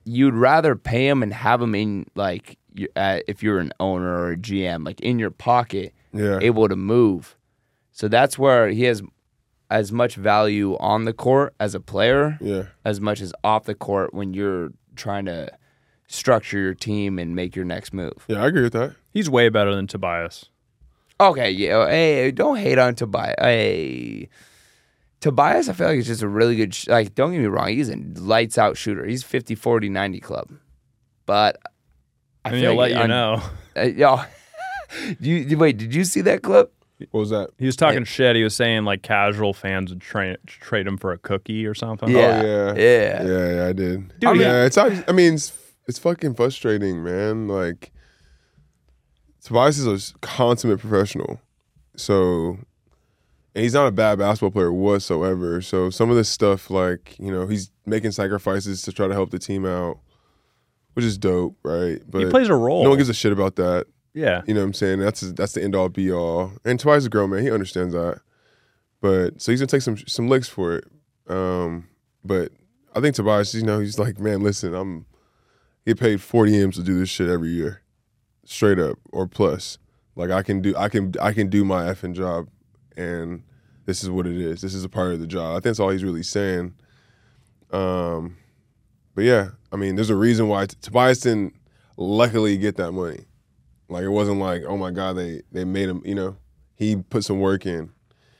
[0.03, 2.57] you'd rather pay him and have him in like
[2.95, 6.75] uh, if you're an owner or a GM, like in your pocket, yeah, able to
[6.75, 7.37] move.
[7.91, 9.03] So that's where he has
[9.71, 12.63] as much value on the court as a player yeah.
[12.83, 15.49] as much as off the court when you're trying to
[16.07, 18.25] structure your team and make your next move.
[18.27, 18.95] Yeah, I agree with that.
[19.11, 20.49] He's way better than Tobias.
[21.29, 21.87] Okay, yeah.
[21.87, 23.35] Hey, don't hate on Tobias.
[23.39, 24.29] Hey,
[25.19, 26.73] Tobias, I feel like he's just a really good.
[26.73, 29.05] Sh- like, don't get me wrong, he's a lights out shooter.
[29.05, 30.49] He's 50, 40, 90 club.
[31.27, 31.57] But
[32.43, 33.41] I And feel he'll like let you on- know.
[33.73, 34.19] Uh, yo,
[35.21, 36.73] you, you- wait, did you see that clip?
[37.11, 37.51] What was that?
[37.57, 38.35] He was talking shit.
[38.35, 42.09] He was saying like casual fans would tra- trade him for a cookie or something.
[42.09, 42.41] Yeah.
[42.43, 42.73] Oh, yeah.
[42.75, 43.23] Yeah.
[43.23, 44.19] Yeah, yeah, I did.
[44.19, 45.53] Dude, I mean, yeah, it's I mean, it's,
[45.87, 47.47] it's fucking frustrating, man.
[47.47, 47.91] Like
[49.43, 51.41] Tobias is a consummate professional,
[51.95, 52.59] so
[53.53, 55.61] and he's not a bad basketball player whatsoever.
[55.61, 59.31] So some of this stuff, like you know, he's making sacrifices to try to help
[59.31, 59.99] the team out,
[60.93, 61.99] which is dope, right?
[62.09, 62.83] But he plays a role.
[62.83, 63.87] no one gives a shit about that.
[64.13, 64.41] yeah.
[64.45, 64.99] You know what I'm saying?
[64.99, 66.53] That's that's the end all be all.
[66.63, 68.21] And Tobias is a grown man; he understands that.
[69.01, 70.85] But so he's gonna take some some licks for it.
[71.27, 71.87] Um,
[72.23, 72.51] but
[72.95, 75.05] I think Tobias, you know, he's like, man, listen, I'm
[75.85, 77.80] get paid 40 m's to do this shit every year,
[78.45, 79.77] straight up or plus.
[80.15, 82.49] Like I can do, I can I can do my effing job,
[82.97, 83.43] and
[83.85, 84.61] this is what it is.
[84.61, 85.51] This is a part of the job.
[85.51, 86.73] I think that's all he's really saying.
[87.71, 88.37] Um,
[89.15, 91.55] but yeah, I mean, there's a reason why T- Tobias didn't
[91.97, 93.25] luckily get that money.
[93.89, 96.01] Like it wasn't like, oh my god, they they made him.
[96.05, 96.37] You know,
[96.75, 97.91] he put some work in.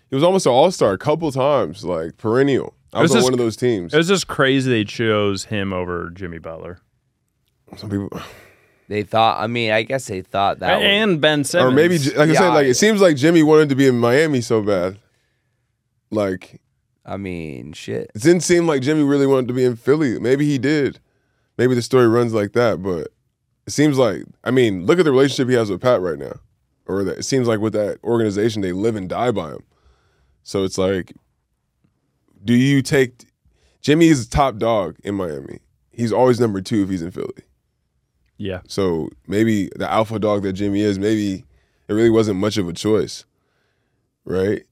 [0.10, 2.76] He was almost an all star a couple times, like perennial.
[2.94, 3.94] I was was on just- one of those teams.
[3.94, 6.82] It was just crazy they chose him over Jimmy Butler
[7.78, 8.10] Some people,
[8.91, 11.71] They thought, I mean, I guess they thought that was- and Ben Simmons.
[11.71, 13.97] or maybe, like I said, Yeah, like it seems like Jimmy wanted to be in
[13.97, 14.97] Miami so bad.
[16.10, 16.60] Like
[17.06, 18.12] I mean, shit.
[18.13, 20.19] it didn't seem like Jimmy really wanted to be in Philly.
[20.19, 20.99] Maybe he did.
[21.58, 23.08] Maybe the story runs like that, but
[23.65, 26.41] it seems like I mean, look at the relationship he has with Pat right now.
[26.86, 29.63] Or that it seems like with that organization they live and die by him.
[30.43, 31.13] So it's like
[32.43, 33.23] do you take
[33.80, 35.60] Jimmy is top dog in Miami.
[35.91, 37.43] He's always number 2 if he's in Philly.
[38.41, 38.62] Yeah.
[38.67, 41.45] So maybe the alpha dog that Jimmy is, maybe
[41.88, 43.23] it really wasn't much of a choice.
[44.25, 44.63] Right?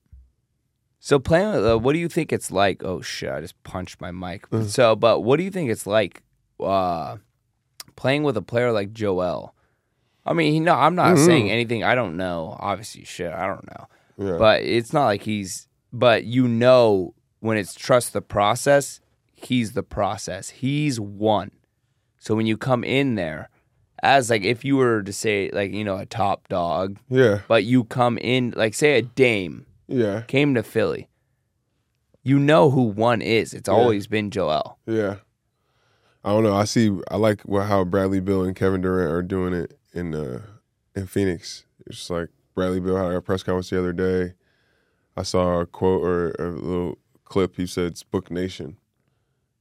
[0.99, 2.83] So playing, with, uh, what do you think it's like?
[2.83, 3.31] Oh shit!
[3.31, 4.47] I just punched my mic.
[4.67, 6.23] So, but what do you think it's like
[6.59, 7.17] uh,
[7.95, 9.53] playing with a player like Joel?
[10.25, 11.83] I mean, he, no, I'm not saying anything.
[11.83, 12.57] I don't know.
[12.59, 13.87] Obviously, shit, I don't know.
[14.17, 14.37] Yeah.
[14.37, 15.67] But it's not like he's.
[15.93, 18.99] But you know, when it's trust the process,
[19.35, 20.49] he's the process.
[20.49, 21.51] He's one.
[22.17, 23.49] So when you come in there,
[24.03, 27.63] as like if you were to say like you know a top dog, Yeah, but
[27.63, 31.09] you come in like say a Dame yeah, came to Philly,
[32.23, 33.53] you know who one is.
[33.53, 33.73] It's Yeah.
[33.75, 34.77] always been Joel.
[34.85, 35.15] yeah.
[36.21, 36.53] I don't know.
[36.53, 36.91] I see.
[37.09, 40.41] I like what, how Bradley Beal and Kevin Durant are doing it in uh,
[40.93, 41.63] in Phoenix.
[41.87, 44.33] It's like Bradley Beal had a press conference the other day.
[45.15, 47.55] I saw a quote or a little clip.
[47.55, 48.77] He said, "It's Book Nation,"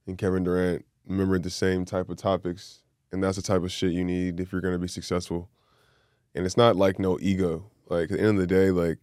[0.05, 3.91] and Kevin Durant remembered the same type of topics, and that's the type of shit
[3.91, 5.49] you need if you're going to be successful.
[6.35, 7.65] And it's not like no ego.
[7.89, 8.97] Like at the end of the day, like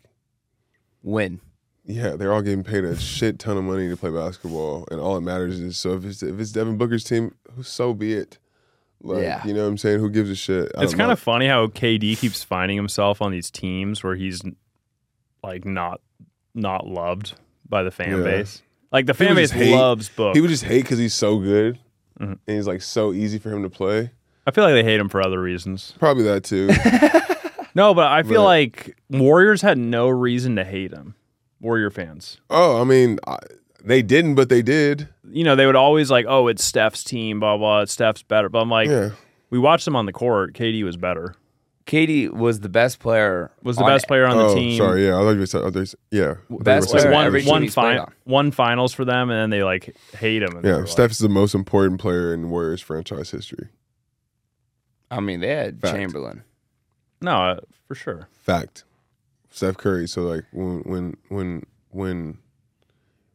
[1.02, 1.40] Win.
[1.84, 5.14] yeah, they're all getting paid a shit ton of money to play basketball, and all
[5.16, 8.38] that matters is so if it's if it's Devin Booker's team, so be it.
[9.02, 9.46] Like, Yeah.
[9.46, 10.00] you know what I'm saying?
[10.00, 10.72] Who gives a shit?
[10.76, 14.42] I It's kind of funny how KD keeps finding himself on these teams where he's
[15.42, 16.00] like not
[16.54, 17.34] not loved
[17.68, 18.22] by the fan Yeah.
[18.24, 18.62] base.
[18.90, 20.34] Like the He fan would base hate- loves Book.
[20.34, 21.78] he would just hate because he's so good,
[22.20, 22.38] Mhm.
[22.46, 24.10] and he's like so easy for him to play.
[24.46, 25.92] I feel like they hate him for other reasons.
[25.98, 26.70] Probably that too.
[27.74, 31.14] No, but I feel But- like Warriors had no reason to hate him.
[31.60, 32.40] Warrior fans.
[32.48, 33.36] oh, I mean, I,
[33.84, 35.08] they didn't, but they did.
[35.30, 38.48] You know, they would always like, oh, it's Steph's team, blah, blah, it's Steph's better.
[38.48, 39.10] But I'm like, yeah,
[39.50, 40.54] we watched him on the court.
[40.54, 41.34] KD was better.
[41.86, 43.50] KD was the best player.
[43.62, 44.76] Was the on best player on the oh, team.
[44.76, 45.06] sorry.
[45.06, 45.94] Yeah, I thought you were saying others.
[46.10, 48.12] Yeah, I thought you were Best player One, every one, fi- on.
[48.24, 50.56] one finals for them, and then they like hate him.
[50.56, 53.68] And they Yeah, were like- Steph's the most important player in Warriors franchise history.
[55.10, 55.94] I mean, they had Fact.
[55.96, 56.42] Chamberlain.
[57.20, 58.28] no, uh, for sure.
[58.32, 58.84] Fact.
[59.50, 60.06] Steph Curry.
[60.08, 62.38] So like when when when when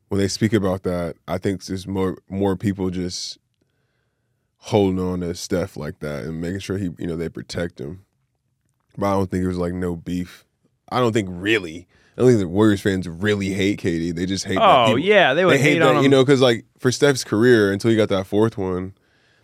[0.10, 3.38] when they speak about that, I think there's more more people just
[4.58, 8.04] holding on to Steph like that and making sure he you know they protect him.
[8.98, 10.46] But I don't think it was like no beef.
[10.92, 11.88] I don't think really.
[12.18, 14.14] I don't think the Warriors fans really hate KD.
[14.14, 14.56] They just hate.
[14.56, 16.04] that Oh people- yeah, they would they hate, hate, that on him.
[16.04, 18.94] you know because like for Steph's career until he got that fourth one,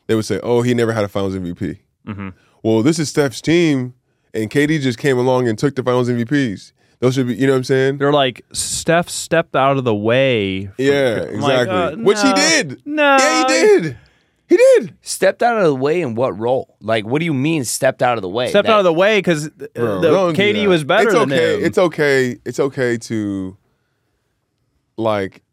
[0.08, 2.34] they would say, "Oh, he never had a Finals MVP." Mhm.
[2.64, 3.94] Well, this is Steph's team,
[4.34, 6.74] and KD just came along and took the Finals MVPs.
[7.00, 7.98] Those should be, you know what I'm saying?
[8.00, 10.66] They're like Steph stepped out of the way.
[10.66, 12.02] for- Yeah, I'm like, exactly.
[12.02, 12.82] uh, Which he did.
[12.86, 13.98] No, yeah, he did.
[14.48, 14.96] He did.
[15.02, 16.78] Stepped out of the way in what role?
[16.80, 18.48] Like, what do you mean stepped out of the way?
[18.50, 20.70] Stepped That- out of the way because uh, Bro, the don't do KD that.
[20.70, 21.56] was better it's than okay.
[21.60, 21.66] him.
[21.66, 22.38] It's okay.
[22.46, 23.58] It's okay to
[24.98, 25.44] like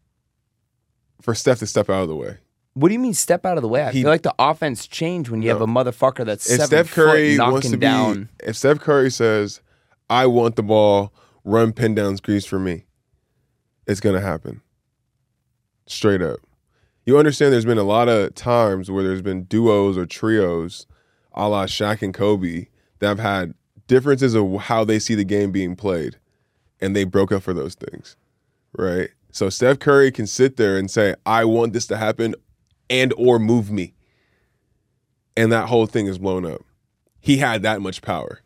[1.20, 2.38] for Steph to step out of the way.
[2.74, 3.82] What do you mean step out of the way?
[3.82, 6.66] I He- feel like the offense changed when you have a motherfucker that's If seven
[6.66, 8.28] Steph Curry foot wants knocking to be, down.
[8.44, 9.60] if Steph Curry says,
[10.10, 11.12] "I want the ball,
[11.44, 12.86] run pin down screens for me,"
[13.86, 14.60] it's gonna happen.
[15.86, 16.38] Straight up.
[17.06, 17.52] You understand?
[17.52, 20.86] There's been a lot of times where there's been duos or trios,
[21.32, 22.66] a la Shaq and Kobe,
[22.98, 23.54] that have had
[23.86, 26.16] differences of how they see the game being played,
[26.80, 28.16] and they broke up for those things,
[28.76, 29.10] right?
[29.30, 32.34] So Steph Curry can sit there and say, "I want this to happen,"
[32.88, 33.94] and or move me,
[35.36, 36.62] and that whole thing is blown up.
[37.20, 38.40] He had that much power.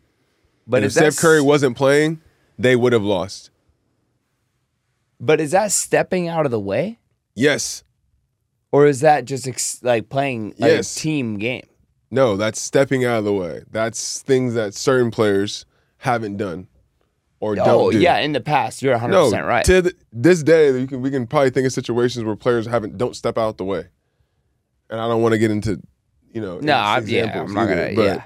[0.66, 2.20] But if is Steph Curry wasn't playing,
[2.58, 3.50] they would have lost.
[5.20, 6.98] But is that stepping out of the way,
[7.34, 7.84] Yes.
[8.72, 10.94] Or is that just ex- like playing a Yes.
[10.94, 11.66] team game?
[12.10, 13.62] No, that's stepping out of the way.
[13.70, 15.66] That's things that certain players
[15.98, 16.68] haven't done
[17.40, 18.00] or Oh don't do.
[18.00, 19.64] yeah, in the past, you're 100 no, percent right.
[19.66, 22.96] to th- this day, you can we can probably think of situations where players haven't
[22.98, 23.84] don't step out the way.
[24.90, 25.80] And I don't want to get into,
[26.32, 27.94] you know, no, I, yeah, I'm not either, gonna.
[27.94, 28.22] but Yeah,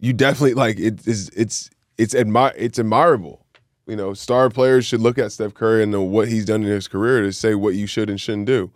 [0.00, 3.44] you definitely like it is it's it's admire it's admirable.
[3.86, 6.68] You know, star players should look at Steph Curry and know what he's done in
[6.68, 8.70] his career to say what you should and shouldn't do.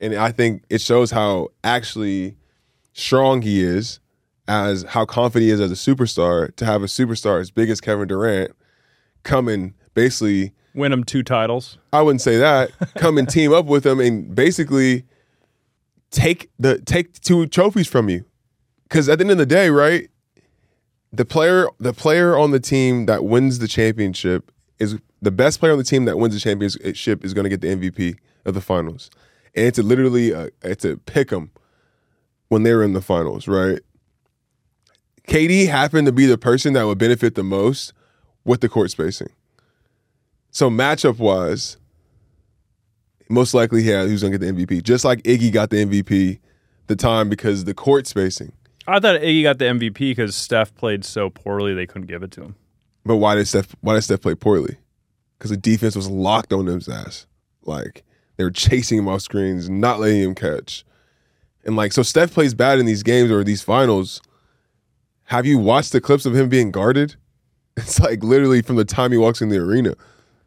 [0.00, 2.36] And I think it shows how actually
[2.92, 4.00] strong he is,
[4.48, 7.80] as how confident he is as a superstar to have a superstar as big as
[7.80, 8.52] Kevin Durant
[9.22, 11.78] come and basically Win him two titles.
[11.92, 12.70] I wouldn't say that.
[12.96, 15.04] Come and team up with him and basically
[16.10, 18.26] take the take two trophies from you.
[18.82, 20.08] Because at the end of the day, right,
[21.12, 25.72] the player the player on the team that wins the championship is the best player
[25.72, 28.60] on the team that wins the championship is going to get the MVP of the
[28.60, 29.10] finals,
[29.56, 31.50] and it's a literally a, it's a pick 'em
[32.48, 33.80] when they were in the finals, right?
[35.26, 37.92] KD happened to be the person that would benefit the most
[38.44, 39.30] with the court spacing.
[40.50, 41.76] So matchup wise,
[43.28, 44.82] most likely yeah, he was gonna get the MVP.
[44.82, 46.38] Just like Iggy got the MVP
[46.86, 48.52] the time because the court spacing.
[48.86, 52.30] I thought Iggy got the MVP because Steph played so poorly they couldn't give it
[52.32, 52.54] to him.
[53.04, 54.76] But why did Steph why did Steph play poorly?
[55.38, 57.26] Because the defense was locked on his ass.
[57.62, 58.04] Like
[58.36, 60.84] they were chasing him off screens, not letting him catch.
[61.64, 64.20] And like so Steph plays bad in these games or these finals.
[65.24, 67.16] Have you watched the clips of him being guarded?
[67.78, 69.94] It's like literally from the time he walks in the arena,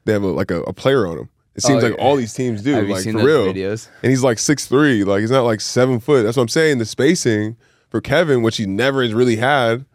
[0.05, 1.29] they have a, like a, a player on him.
[1.53, 2.03] It seems Oh, like yeah.
[2.03, 3.53] all these teams do, Have you like seen for real.
[3.53, 3.87] videos?
[4.01, 6.23] And he's like six three, like he's not like seven foot.
[6.23, 6.79] That's what I'm saying.
[6.79, 7.55] The spacing
[7.89, 9.85] for Kevin, which he never has really had,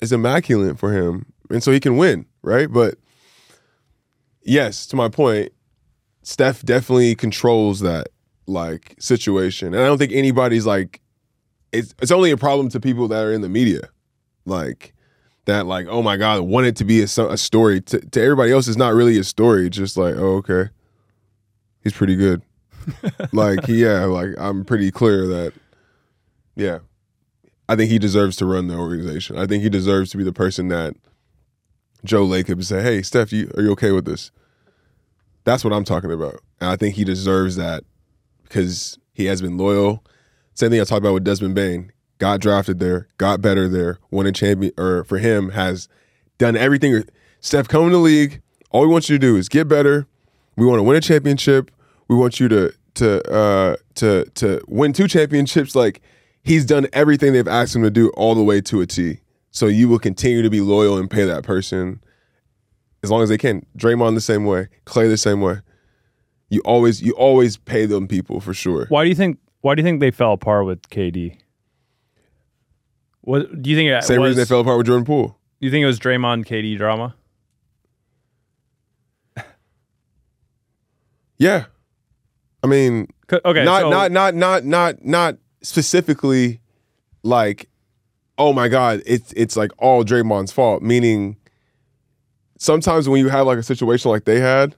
[0.00, 2.72] is immaculate for him, and so he can win, right?
[2.72, 2.94] But
[4.42, 5.52] yes, to my point,
[6.22, 8.08] Steph definitely controls that
[8.46, 11.00] like situation, and I don't think anybody's like
[11.72, 13.88] it's it's only a problem to people that are in the media,
[14.44, 14.94] like
[15.46, 18.52] that like oh my god, want it to be a, a story to, to everybody
[18.52, 18.68] else.
[18.68, 19.66] It's not really a story.
[19.66, 20.70] It's just like oh okay,
[21.82, 22.42] he's pretty good.
[23.32, 25.52] like yeah, like I'm pretty clear that
[26.54, 26.80] yeah,
[27.68, 29.38] I think he deserves to run the organization.
[29.38, 30.94] I think he deserves to be the person that
[32.04, 34.30] Joe Lacob could say, hey Steph, you, are you okay with this?
[35.44, 37.84] That's what I'm talking about, and I think he deserves that
[38.44, 40.04] because he has been loyal.
[40.54, 41.92] Same thing I talked about with Desmond Bane.
[42.18, 45.88] Got drafted there, got better there, won a champion, or for him has
[46.38, 47.02] done everything.
[47.40, 48.40] Steph, come in the league.
[48.70, 50.06] All we want you to do is get better.
[50.56, 51.70] We want to win a championship.
[52.08, 55.74] We want you to to uh, to to win two championships.
[55.74, 56.00] Like
[56.44, 59.18] he's done everything they've asked him to do all the way to a T.
[59.50, 62.00] So you will continue to be loyal and pay that person
[63.02, 63.64] as long as they can.
[63.76, 65.60] Draymond the same way, Clay the same way.
[66.48, 68.86] You always you always pay them people for sure.
[68.88, 69.38] Why do you think?
[69.62, 71.38] Why do you think they fell apart with KD?
[73.22, 73.90] What do you think?
[73.90, 75.38] It Same was, reason they fell apart with Jordan Poole.
[75.60, 77.14] You think it was Draymond KD drama?
[81.38, 81.64] Yeah,
[82.62, 86.60] I mean, Okay, not so, not not not not not specifically
[87.22, 87.68] like
[88.36, 91.36] oh my god it's it's like all Draymond's fault meaning
[92.62, 94.76] sometimes when you have like a situation like they had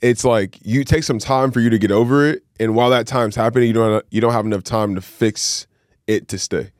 [0.00, 2.44] it's like you take some time for you to get over it.
[2.60, 5.66] And while that time's happening you don't you don't have enough time to fix
[6.08, 6.72] it to stay.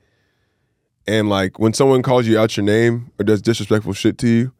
[1.06, 4.52] And like when someone calls you out your name or does disrespectful shit to you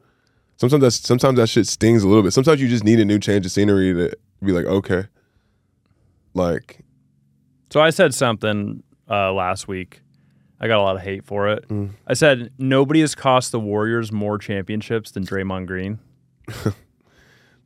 [0.59, 2.33] sometimes that's sometimes that shit stings a little bit.
[2.33, 5.07] Sometimes you just need a new change of scenery to be like okay.
[6.35, 6.85] Like
[7.71, 10.03] So I said something uh, last week.
[10.61, 11.69] I got a lot of hate for it.
[11.69, 11.91] Mm.
[12.07, 15.99] I said nobody has cost the Warriors more championships than Draymond Green.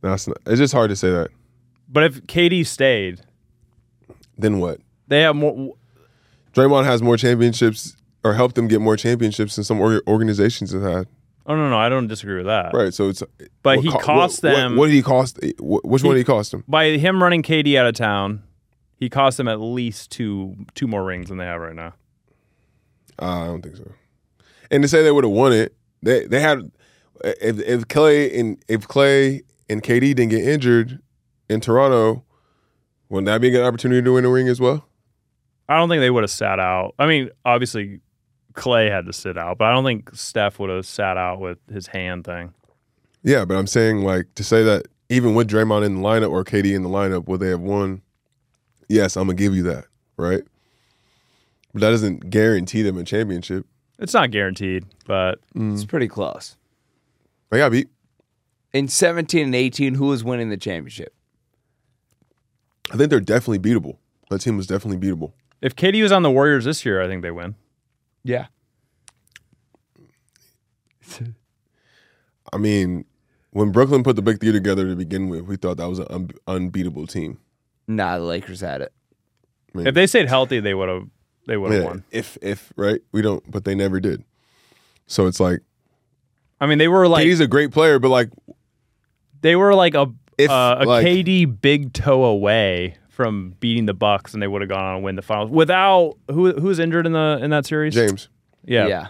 [0.01, 1.29] That's not, it's just hard to say that.
[1.89, 3.21] But if KD stayed,
[4.37, 4.79] Then what?
[5.09, 5.75] they have more.
[6.55, 10.83] Draymond has more championships or helped them get more championships than some org- organizations have
[10.83, 11.07] had.
[11.47, 12.73] Oh no, no, I don't disagree with that.
[12.73, 12.95] Right.
[12.95, 13.23] So it's
[13.63, 15.39] But what he cost what, them What, what did he cost?
[15.59, 16.63] wh- Which one did he cost them?
[16.69, 18.43] by him running KD out of town.
[18.97, 21.95] He cost them at least two two more rings than they have right now.
[23.23, 23.91] Uh, I don't think so.
[24.71, 26.71] And to say they would have won it, they they had
[27.25, 31.01] if if Clay and if Clay and KD didn't get injured
[31.49, 32.25] in Toronto,
[33.09, 34.85] wouldn't that be a good opportunity to win a ring as well?
[35.69, 36.95] I don't think they would have sat out.
[36.99, 38.01] I mean, obviously
[38.55, 41.59] Clay had to sit out, but I don't think Steph would have sat out with
[41.73, 42.53] his hand thing.
[43.23, 46.45] Yeah, but I'm saying like to say that even with Draymond in the lineup or
[46.45, 48.03] KD in the lineup, would they have won?
[48.89, 49.85] Yes, I'm gonna give you that,
[50.17, 50.43] right?
[51.73, 53.67] But that doesn't guarantee them a championship.
[53.99, 55.73] It's not guaranteed, but mm.
[55.75, 56.57] It's pretty close.
[57.51, 57.89] They got beat.
[58.73, 61.15] In 17 and 18, who was winning the championship?
[62.91, 63.99] I think they're definitely beatable.
[64.31, 65.33] That team was definitely beatable.
[65.61, 67.55] if KD was on the Warriors this year, I think they win.
[68.25, 68.47] Yeah.
[72.53, 73.05] I mean,
[73.51, 76.07] when Brooklyn put the big three together to begin with, we thought that was an
[76.11, 77.39] un- unbeatable team.
[77.87, 78.93] Nah, the Lakers had it.
[79.75, 81.09] If they stayed healthy, they would have
[81.47, 82.05] they would have Yeah, won.
[82.11, 84.25] if if right, we don't, but they never did.
[85.07, 85.61] So it's like
[86.61, 88.31] I mean, they were like he's a great player, but like
[89.41, 90.07] they were like a
[90.39, 94.63] If, uh, a like- KD big toe away from beating the Bucks, and they would
[94.63, 97.67] have gone on to win the finals without who who's injured in the in that
[97.67, 97.95] series.
[97.95, 98.29] James,
[98.65, 99.07] yeah, Yeah.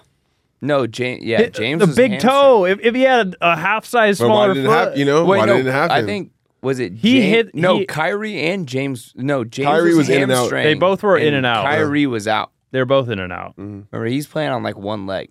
[0.65, 1.25] No, James.
[1.25, 1.81] Yeah, James.
[1.81, 2.21] the big hamstring.
[2.33, 2.65] toe.
[2.67, 4.99] If, if he had a half size Well, why smaller didn't it foot, happen?
[5.01, 5.97] You know, Wait, why no, didn't it happen?
[5.97, 6.31] I think
[6.63, 9.13] was it He James- hit- no he- Kyrie and James.
[9.17, 10.51] No, James Kyrie was in and out.
[10.51, 11.65] They both were in and out.
[11.65, 12.51] Kyrie was out.
[12.71, 13.53] they're both in and out.
[13.53, 13.83] Mm-hmm.
[13.91, 15.31] Remember, he's playing on like one leg.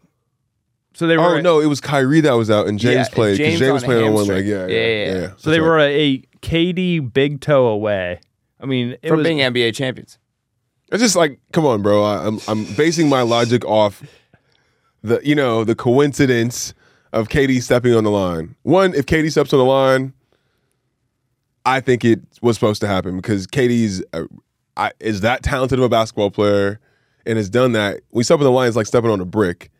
[0.93, 3.13] So they oh, were Oh no, it was Kyrie that was out, and James Yeah,
[3.15, 4.45] played because James James on played on one leg.
[4.45, 4.87] Yeah, yeah, Yeah, yeah.
[4.87, 5.21] yeah, yeah.
[5.21, 5.31] yeah.
[5.37, 5.89] So they That's were right.
[5.91, 8.19] a, KD big toe away.
[8.59, 10.17] I mean, it from was being NBA champions.
[10.91, 12.03] It's just like, come on, bro.
[12.03, 14.03] I, I'm I'm basing my logic off
[15.01, 16.73] the you know the coincidence
[17.13, 18.55] of KD stepping on the line.
[18.63, 20.13] One, if KD steps on the line,
[21.65, 23.47] I think it was supposed to happen because
[24.77, 26.79] I, is that talented of a basketball player
[27.25, 28.01] and has done that.
[28.11, 29.71] We step on the line is like stepping on a brick,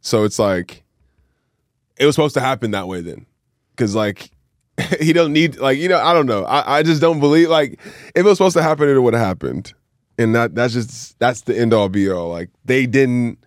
[0.00, 0.82] so it's like
[1.98, 3.26] it was supposed to happen that way then,
[3.70, 4.30] because like
[5.00, 6.44] he don't need like you know I don't know.
[6.44, 9.26] I, I just don't believe like if it was supposed to happen it would have
[9.26, 9.74] happened.
[10.18, 12.28] And that that's just that's the end all be all.
[12.28, 13.38] Like they didn't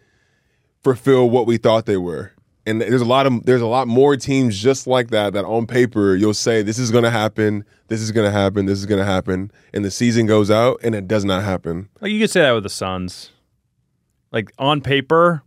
[0.84, 2.34] fulfill what we thought they were
[2.66, 5.68] And there's a lot of there's a lot more teams just like that that on
[5.68, 8.86] paper you'll say this is going to happen, this is going to happen, this is
[8.86, 11.90] going to happen, and the season goes out and it does not happen.
[12.00, 13.32] Like you could say that with the Suns.
[14.32, 15.44] Like on paper,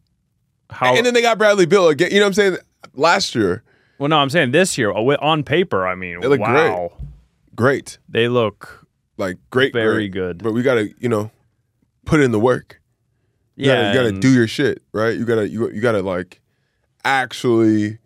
[0.71, 2.11] how And then they got Bradley Beal again.
[2.11, 2.57] You know what I'm saying?
[2.95, 3.63] Last year,
[3.99, 5.87] well, no, I'm saying this year on paper.
[5.87, 6.93] I mean, They look wow,
[7.55, 8.87] great, they look
[9.17, 10.13] like great, very great.
[10.13, 10.43] good.
[10.43, 11.31] But we got to you know
[12.05, 12.81] put in the work.
[13.57, 15.17] You yeah, gotta, you gotta do your shit, right?
[15.17, 16.41] You gotta you, you gotta like
[17.07, 17.99] actually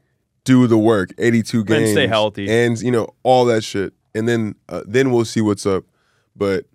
[0.45, 1.11] do the work.
[1.19, 2.51] Eighty two games and stay healthy.
[2.51, 5.85] and you know all that shit, and then uh, then we'll see what's up.
[6.37, 6.67] But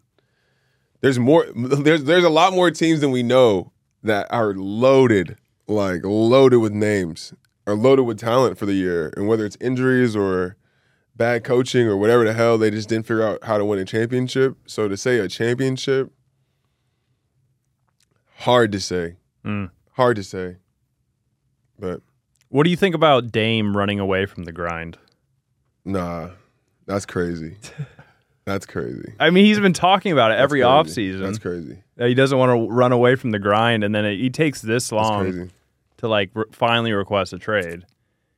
[1.01, 1.45] there's more.
[1.55, 3.71] There's there's a lot more teams than we know
[4.03, 7.33] that are loaded, like loaded with names,
[7.67, 10.55] are loaded with talent for the year, and whether it's injuries or
[11.15, 13.85] bad coaching or whatever the hell, they just didn't figure out how to win a
[13.85, 14.57] championship.
[14.65, 16.11] So to say a championship,
[18.39, 19.15] hard to say.
[19.45, 19.71] Mm.
[19.93, 20.57] Hard to say.
[21.79, 22.01] But
[22.49, 24.97] What do you think about Dame running away from the grind?
[25.83, 26.29] nah,
[26.85, 27.57] that's crazy.
[28.45, 29.11] That's crazy.
[29.19, 31.21] I mean, he's been talking about it every offseason.
[31.21, 31.79] That's crazy.
[31.95, 34.61] that he doesn't want to run away from the grind, and then it, he takes
[34.61, 35.49] this long
[35.97, 37.87] to like re- finally request a trade.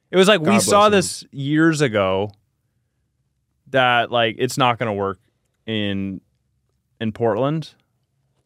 [0.09, 2.31] It was like we saw bless this years ago
[3.71, 5.19] that like it's not going to work
[5.65, 6.21] in
[7.01, 7.73] in Portland.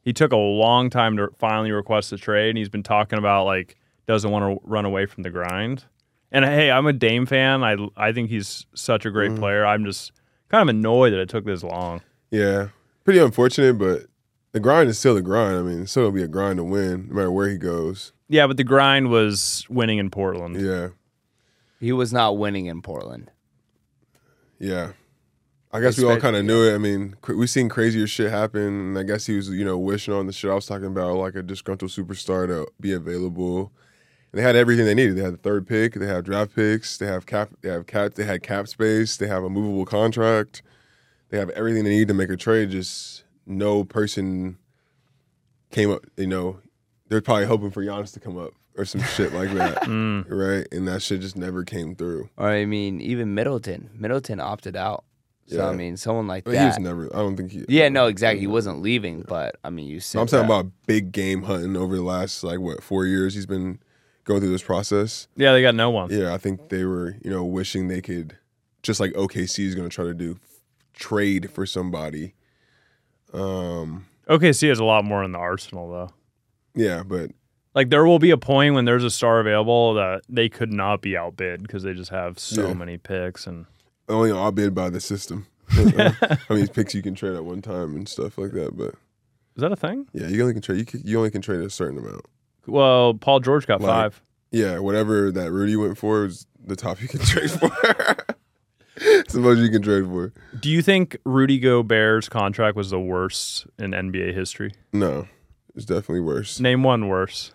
[0.02, 3.46] He took a long time to finally request a trade, and he's been talking about
[3.46, 3.76] like
[4.08, 5.86] doesn't want to run away from the grind.
[6.32, 7.64] And hey, I'm a Dame fan.
[7.64, 9.14] I I think he's such a Mm.
[9.14, 9.66] great player.
[9.66, 10.12] I'm just
[10.50, 12.02] kind of annoyed that it took this long.
[12.30, 12.70] Yeah.
[13.04, 14.06] Pretty unfortunate, but
[14.54, 15.58] the grind is still the grind.
[15.58, 18.14] I mean, it's still gonna be a grind to win, no matter where he goes.
[18.30, 20.60] Yeah, but the grind was winning in Portland.
[20.62, 20.90] Yeah.
[21.80, 23.30] He was not winning in Portland.
[24.60, 24.92] Yeah.
[25.74, 26.76] I guess we all kind of knew it.
[26.76, 29.78] I mean, cr- we've seen crazier shit happen, and I guess he was, you know,
[29.78, 33.72] wishing on the shit I was talking about, like a disgruntled superstar to be available.
[34.32, 35.18] And they had everything they needed.
[35.18, 35.94] They had the third pick.
[35.96, 36.98] They have draft picks.
[36.98, 37.50] They have cap.
[37.62, 38.14] They have cap.
[38.14, 39.18] They had cap space.
[39.18, 40.62] They have a movable contract.
[41.30, 42.70] They have everything they need to make a trade.
[42.72, 44.58] Just no person
[45.72, 46.06] came up.
[46.18, 46.60] You know,
[47.10, 50.26] they're probably hoping for Giannis to come up or some shit like that, Mm.
[50.30, 50.68] right?
[50.72, 52.30] And that shit just never came through.
[52.38, 53.90] Or I mean, even Middleton.
[53.94, 55.04] Middleton opted out.
[55.48, 55.68] So Yeah.
[55.68, 57.14] I mean, someone like But he was never.
[57.14, 57.66] I don't think he.
[57.68, 58.40] yeah, no, exactly.
[58.40, 60.54] He wasn't leaving, but I mean, you said I'm talking that.
[60.60, 63.34] about big game hunting over the last like what four years.
[63.34, 63.80] He's been
[64.32, 65.28] going through this process.
[65.36, 66.10] Yeah, they got no one.
[66.12, 68.38] Yeah, I think they were you know wishing they could
[68.84, 70.38] just like OKC is going to try to do
[70.94, 72.34] trade for somebody.
[73.34, 76.10] Um, OKC has a lot more in the arsenal though.
[76.76, 77.32] yeah, but
[77.74, 81.02] Like there will be a point when there's a star available that they could not
[81.02, 82.74] be outbid because they just have so Yeah.
[82.74, 83.66] many picks and
[84.10, 85.48] only outbid by the system.
[85.72, 88.76] I mean, picks you can trade at one time and stuff like that.
[88.76, 88.96] But
[89.56, 90.08] is that a thing?
[90.14, 90.80] yeah, you only can trade.
[90.80, 92.26] You, can, you only can trade a certain amount.
[92.68, 94.22] Well, Paul George got Like- five.
[94.54, 97.72] Yeah, whatever that Rudy went for is the top you can trade for.
[98.98, 100.34] it's the most you can trade for.
[100.60, 104.74] Do you think Rudy Gobert's contract was the worst in NBA history?
[104.92, 105.28] No,
[105.74, 106.60] it's definitely worse.
[106.60, 107.54] Name one worse.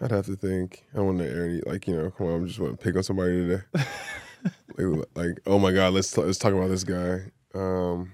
[0.00, 0.84] I'd have to think.
[0.94, 2.10] I want to air any like you know.
[2.10, 3.62] Come on, I'm just want to pick on somebody today.
[4.76, 7.30] like, like, oh my god, let's let's talk about this guy.
[7.54, 8.12] Um,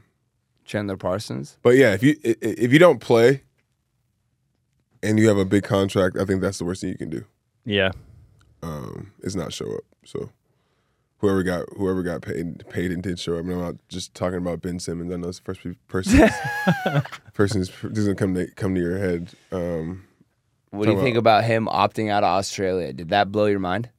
[0.73, 1.59] Chandler Parsons.
[1.63, 3.43] but yeah, if you i- i- if you don't play
[5.03, 7.25] and you have a big contract, I think that's the worst thing you can do.
[7.65, 7.91] Yeah.
[8.63, 9.85] Um, is not show up.
[10.05, 10.31] So
[11.19, 13.41] whoever got whoever got paid paid and did show up.
[13.45, 15.13] I mean, I'm not just talking about Ben Simmons.
[15.13, 16.29] I know it's the first pe- person
[17.35, 19.31] person's doesn't come to come to your head.
[19.51, 20.05] Um,
[20.71, 22.93] What do you Talk think about him opting out of Australia?
[22.93, 23.91] Did that blow your mind?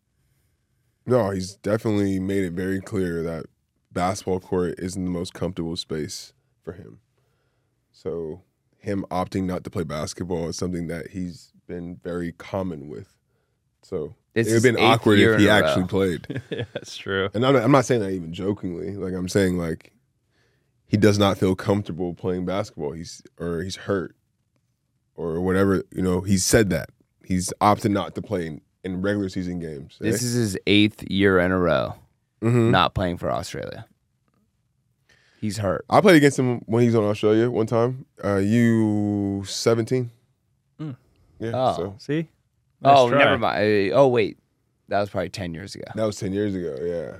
[1.05, 3.45] No, he's definitely made it very clear that
[3.91, 6.31] basketball court isn't the most comfortable space
[6.63, 6.99] for him.
[7.91, 8.41] So
[8.77, 13.07] him opting not to play basketball is something that he's been very common with.
[13.81, 15.67] So This it would have been awkward if he in a row.
[15.67, 16.41] actually played.
[16.49, 17.29] yeah, that's true.
[17.33, 18.95] And I'm not, I'm not saying that even jokingly.
[18.95, 19.93] Like I'm saying like
[20.85, 22.91] he does not feel comfortable playing basketball.
[22.93, 24.15] He's or he's hurt
[25.15, 25.83] or whatever.
[25.91, 26.89] You know, he's said that
[27.25, 29.97] he's opted not to play in, in regular season games.
[29.99, 31.95] This is his eighth year in a row
[32.41, 32.71] Mhm.
[32.71, 33.85] not playing for Australia.
[35.43, 35.83] He's hurt.
[35.89, 38.05] I played against him when he was on Australia one time.
[38.23, 40.09] Uh, you seventeen.
[40.79, 40.95] Mm.
[41.37, 41.51] Yeah.
[41.53, 41.73] Oh.
[41.75, 42.29] So See?
[42.79, 43.19] Nice oh, try.
[43.19, 43.91] never mind.
[43.93, 44.37] Oh, wait.
[44.87, 45.83] That was probably 10 years ago.
[45.95, 46.77] that was ten years ago.
[46.81, 47.17] Yeah,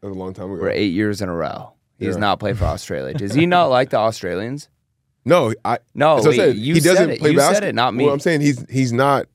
[0.00, 0.62] that was a long time ago.
[0.62, 1.72] We're eight years in a row.
[1.98, 2.20] He has Yeah.
[2.20, 3.12] not played for Australia.
[3.12, 4.68] Does he not like the Australians?
[5.24, 5.78] No, I.
[5.94, 6.56] No, that's what I wait, said.
[6.56, 7.18] you he doesn't it.
[7.20, 7.60] play You basketball.
[7.60, 8.04] said it, not me.
[8.06, 9.26] Well, I'm saying he's he's not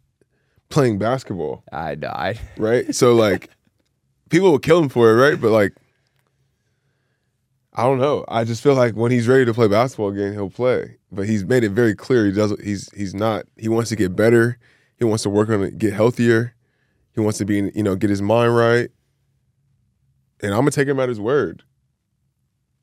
[0.69, 2.39] playing basketball, I died.
[2.57, 2.95] right?
[2.95, 3.49] so like,
[4.31, 5.39] people will kill him for it, right?
[5.39, 5.73] But like,
[7.75, 8.23] I don't know.
[8.27, 10.97] I just feel like when he's ready to play basketball again, he'll play.
[11.11, 12.53] But he's made it very clear he does.
[12.63, 13.45] He's he's not.
[13.57, 14.57] He wants to get better.
[14.97, 16.53] He wants to work on it, get healthier.
[17.13, 18.89] He wants to be, you know, get his mind right.
[20.41, 21.63] And I'm gonna take him at his word.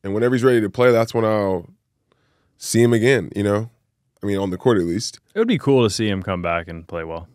[0.02, 1.68] And whenever he's ready to play, that's when I'll
[2.56, 3.30] see him again.
[3.36, 3.70] You know,
[4.22, 5.20] I mean, on the court at least.
[5.34, 7.28] It would be cool to see him come back and play well.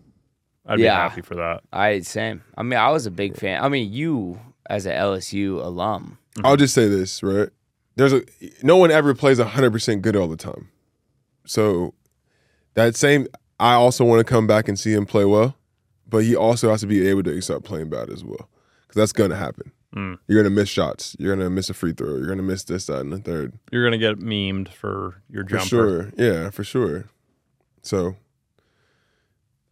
[0.66, 1.06] I'd Yeah.
[1.08, 1.62] be happy for that.
[1.72, 2.42] I same.
[2.58, 3.64] I mean, I was a big fan.
[3.64, 4.40] I mean, you
[4.70, 6.18] as an LSU alum.
[6.44, 7.50] I'll just say this, right?
[7.96, 8.24] There's a
[8.62, 10.70] no one ever plays 100% good all the time.
[11.46, 11.94] So
[12.74, 13.28] that same
[13.60, 15.56] I also want to come back and see him play well,
[16.08, 18.50] but he also has to be able to accept playing bad as well.
[18.90, 19.72] Cuz that's going to happen.
[19.96, 20.20] Mm.
[20.28, 21.16] You're going to miss shots.
[21.20, 22.10] You're going to miss a free throw.
[22.18, 23.54] You're going to miss this that and the third.
[23.72, 25.66] You're gonna get memed for your For jumper.
[25.66, 26.12] sure.
[26.18, 27.06] Yeah, for sure.
[27.82, 28.18] So,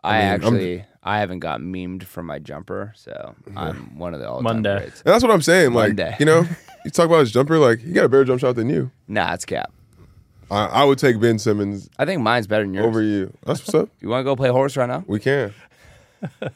[0.02, 4.14] I, I mean, I'm- actually I haven't got memed for my jumper, so I'm one
[4.14, 4.78] of the all-time Monday.
[4.80, 5.02] greats.
[5.02, 6.16] and that's what I'm saying like, Monday.
[6.20, 6.46] you know,
[6.86, 8.90] you talk about his jumper like he got a better jump shot than you.
[9.08, 9.72] Nah, it's cap.
[10.50, 12.86] I, I would take Ben Simmons I think mine's better than yours.
[12.86, 13.34] over you.
[13.46, 13.90] That's what's up.
[14.02, 15.04] You want to go play horse right now?
[15.08, 15.54] We can.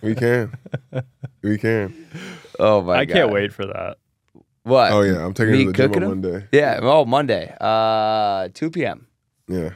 [0.02, 0.54] We can.
[1.42, 1.94] we can.
[2.60, 3.00] Oh my god.
[3.00, 3.14] I god!
[3.14, 3.98] can't wait for that.
[4.64, 4.92] What?
[4.94, 6.22] Oh yeah, I'm taking Me it to the gym cooking on 'em?
[6.22, 6.48] Monday.
[6.54, 6.80] Yeah.
[6.82, 7.54] Oh, Monday.
[7.60, 9.08] Uh, 2 p.m.
[9.48, 9.72] Yeah.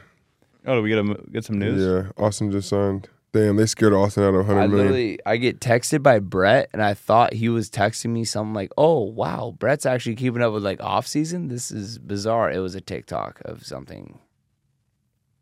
[0.66, 1.82] Oh, do we get a, get some news?
[1.82, 2.12] Yeah.
[2.22, 3.08] Austin just signed.
[3.32, 4.76] Damn, they scared Austin out of I 100 million.
[4.76, 8.70] literally I get texted by Brett, and I thought he was texting me something like,
[8.76, 11.48] "Oh wow, Brett's actually keeping up with like off season.
[11.48, 14.18] This is bizarre." It was a TikTok of something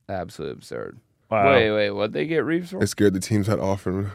[0.09, 1.01] absolutely absurd.
[1.31, 2.83] Wow, Wait, wait, what they get Reaves for?
[2.83, 4.11] It scared the teams had offered.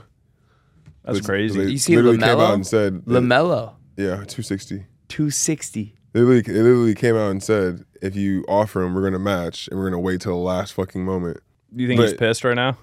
[1.04, 1.64] that's But crazy.
[1.64, 2.48] They You see literally came LaMelo?
[2.48, 4.86] out and said, Lamelo, yeah, 260.
[5.08, 5.96] 260.
[6.12, 9.20] They literally, they literally came out and said, if you offer him, we're going to
[9.20, 11.38] match and we're going to wait till the last fucking moment.
[11.74, 12.78] Do you think he's pissed right now?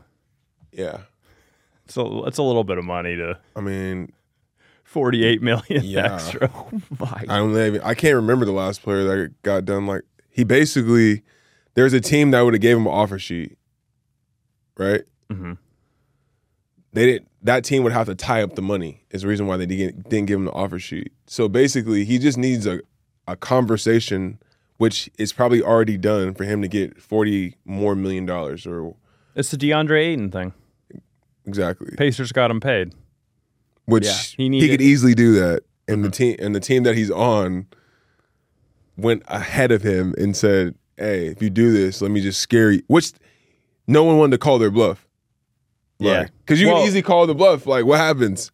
[0.72, 0.98] Yeah.
[1.88, 4.12] So it's a little bit of money to I mean,
[4.84, 6.14] 48 million Yeah.
[6.14, 6.50] extra.
[6.98, 9.86] My I don't even, I can't remember the last player that got done.
[9.86, 11.22] Like, he basically,
[11.74, 13.56] there's a team that would have gave him an offer sheet,
[14.78, 15.02] right?
[15.30, 15.52] hmm
[16.94, 19.56] they didn't that team would have to tie up the money is the reason why
[19.56, 22.80] they didn't, didn't give him the offer sheet so basically he just needs a,
[23.26, 24.38] a conversation
[24.76, 28.94] which is probably already done for him to get 40 more million dollars or
[29.34, 30.52] It's the DeAndre Ayton thing.
[31.46, 32.94] Exactly Pacers got him paid.
[33.86, 36.82] which Yeah, he, he needed- could easily do that and the team and the team
[36.84, 37.66] that he's on
[38.96, 42.70] went ahead of him and said hey if you do this let me just scare
[42.70, 43.12] you which
[43.86, 45.06] no one wanted to call their bluff
[45.98, 46.26] Yeah.
[46.44, 48.50] because you Well- can easily call the bluff like what happens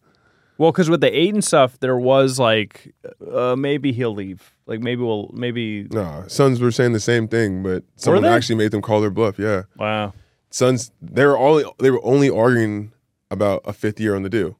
[0.57, 2.93] Well, because with the Ayton stuff, there was like,
[3.33, 4.51] uh, maybe he'll leave.
[4.65, 5.87] Like maybe we'll maybe.
[5.89, 8.27] No, Suns were saying the same thing, but someone they?
[8.29, 9.39] actually made them call their bluff.
[9.39, 10.11] Yeah, Wow.
[10.51, 12.91] Suns they were only they were only arguing
[13.31, 14.57] about a fifth year on the deal.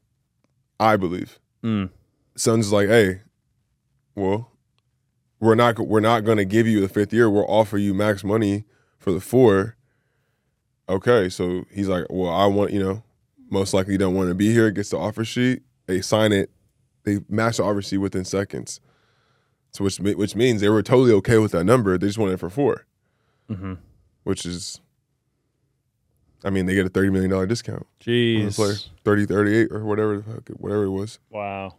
[0.79, 1.89] I believe Mm.
[2.35, 3.21] Suns like, hey,
[4.15, 4.51] well,
[5.41, 7.29] we're not we're not going to give you the fifth year.
[7.29, 8.63] We'll offer you max money
[8.97, 9.75] for the four.
[10.87, 13.03] Okay, so he's like, well, I want you know,
[13.49, 14.71] most likely don't want to be here.
[14.71, 15.63] Gets the offer sheet.
[15.87, 16.49] They sign it.
[17.03, 18.79] They match the offer sheet within seconds.
[19.71, 21.97] So which which means they were totally okay with that number.
[21.97, 22.85] They just wanted it for four,
[23.49, 23.73] hmm
[24.23, 24.79] which is,
[26.43, 27.79] I mean, they get a thirty million dollar discount.
[27.81, 28.73] on the player.
[28.73, 28.89] Jeez.
[29.03, 31.19] 30, 38 or whatever, the fuck it- whatever it was.
[31.29, 31.75] Wow.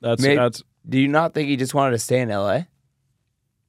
[0.00, 2.62] That's May- that's Do you not think he just wanted to stay in LA?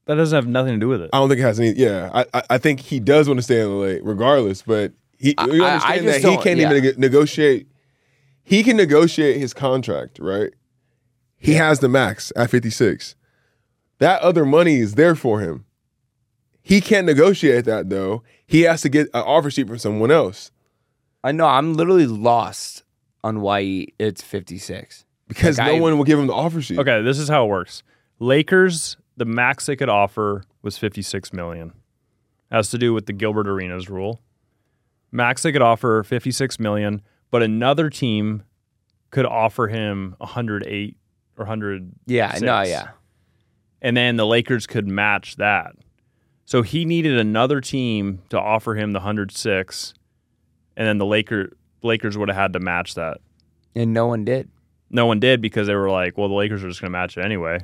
[0.06, 1.10] that doesn't have nothing to do with it.
[1.14, 1.72] I don't think it has any.
[1.74, 5.34] Yeah, I I, I think he does want to stay in LA regardless, but he
[5.38, 6.70] I- you I- I understand that he can't yeah.
[6.72, 7.68] even neg- negotiate.
[8.44, 10.52] He can negotiate his contract, right?
[11.38, 13.16] He has the max at fifty six.
[14.00, 15.66] That other money is there for him.
[16.68, 18.24] He can't negotiate that though.
[18.48, 20.52] He has to get an offer sheet from someone else
[21.24, 21.46] I know.
[21.48, 22.84] I'm literally lost
[23.24, 25.06] on why he, it's 56.
[25.28, 26.78] because Like, no I- one will give him the offer sheet.
[26.80, 27.82] Okay, this is how it works.
[28.20, 31.74] Lakers, the max they could offer was 56 million.
[32.52, 34.22] Has to do with the Gilbert Arenas rule.
[35.12, 37.02] Max they could offer 56 million,
[37.32, 38.44] but another team
[39.12, 40.98] could offer him 108
[41.38, 42.90] or 100 Yeah, no, yeah.
[43.82, 45.76] and then the Lakers could match that.
[46.46, 49.94] So he needed another team to offer him the 106
[50.78, 53.18] and then the Laker Lakers would have had to match that.
[53.76, 54.50] And no one did.
[54.90, 57.18] No one did because they were like, well, the Lakers are just going to match
[57.18, 57.60] it anyway.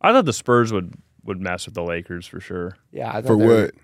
[0.00, 0.92] I thought the Spurs would
[1.24, 2.76] would mess with the Lakers for sure.
[2.90, 3.74] Yeah, I thought For they were- what?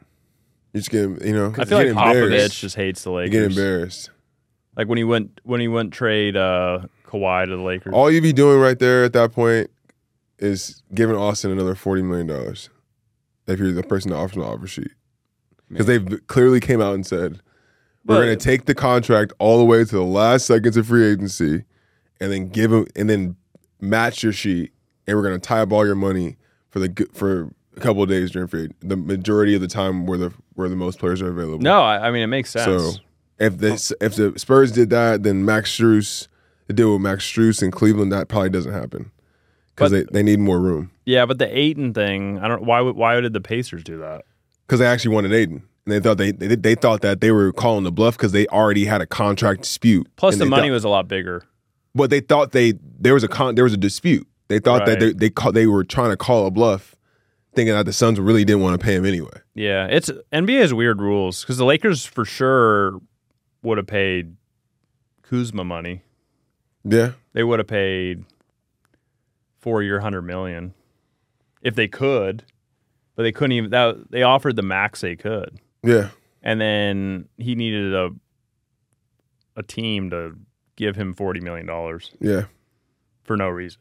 [0.74, 1.54] You just get you know.
[1.56, 1.86] I feel like.
[1.88, 3.32] Popovich just hates the You Lakers.
[3.32, 4.10] get embarrassed.
[4.76, 7.94] Like when he went when he went trade uh, Kawhi to the Lakers.
[7.94, 9.70] All you'd be doing right there at that point
[10.38, 12.68] is giving Austin another forty million dollars
[13.48, 14.90] if you're the person that offers the offer sheet.
[15.68, 17.40] Because they've clearly came out and said
[18.06, 20.86] we're But- going to take the contract all the way to the last seconds of
[20.86, 21.64] free agency,
[22.20, 23.36] and then give them and then
[23.80, 24.72] match your sheet,
[25.06, 26.36] and we're going to tie up all your money,
[26.70, 28.68] for the g- for a couple of days during free.
[28.80, 31.60] The majority of the time where the where the most players are available.
[31.60, 32.64] No, I, I mean it makes sense.
[32.64, 32.98] So
[33.38, 36.28] if the if the Spurs did that, then Max Strus,
[36.66, 39.10] the deal with Max Strus in Cleveland, that probably doesn't happen
[39.76, 42.64] because they, But- they need more room yeah, but the Ayton thing, I don't.
[42.64, 42.80] Why?
[42.82, 44.24] would- Why did the Pacers do that?
[44.66, 45.62] because they actually wanted Ayton.
[45.86, 48.46] And they thought they, they they thought that they were calling the bluff because they
[48.48, 50.06] already had a contract dispute.
[50.16, 51.44] Plus, the money thought- was a lot bigger.
[51.94, 54.26] but they thought they there was a con there was a dispute.
[54.48, 56.94] They thought that they they call, they were trying to call a bluff,
[57.54, 59.30] thinking that the Suns really didn't want to pay him anyway.
[59.54, 63.00] Yeah, it's NBA has weird rules because the Lakers for sure
[63.62, 64.36] would have paid
[65.22, 66.02] Kuzma money.
[66.84, 68.24] Yeah, They would have paid
[69.58, 70.74] four year hundred million
[71.62, 72.44] if they could,
[73.16, 73.70] but they couldn't even.
[73.70, 76.10] That they offered the max they could, yeah,
[76.42, 78.10] and then he needed a
[79.56, 80.36] a team to
[80.76, 82.44] give him forty million dollars yeah.
[83.24, 83.80] for no reason.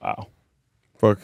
[0.00, 0.28] Wow.
[0.96, 1.20] Fuck.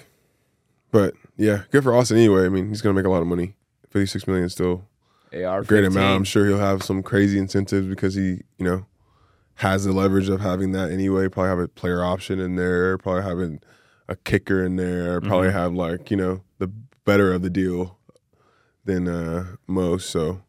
[0.90, 2.46] But yeah, good for Austin anyway.
[2.46, 3.54] I mean, he's gonna make a lot of money.
[3.90, 4.84] Fifty six million is still
[5.32, 5.84] AR a great 15.
[5.84, 6.16] amount.
[6.16, 8.86] I'm sure he'll have some crazy incentives because he, you know,
[9.56, 11.28] has the leverage of having that anyway.
[11.28, 12.96] Probably have a player option in there.
[12.98, 13.60] Probably having
[14.08, 15.20] a kicker in there.
[15.20, 15.56] Probably Mm-hmm.
[15.58, 16.68] have like you know the
[17.04, 17.98] better of the deal
[18.84, 20.10] than uh, most.
[20.10, 20.42] So,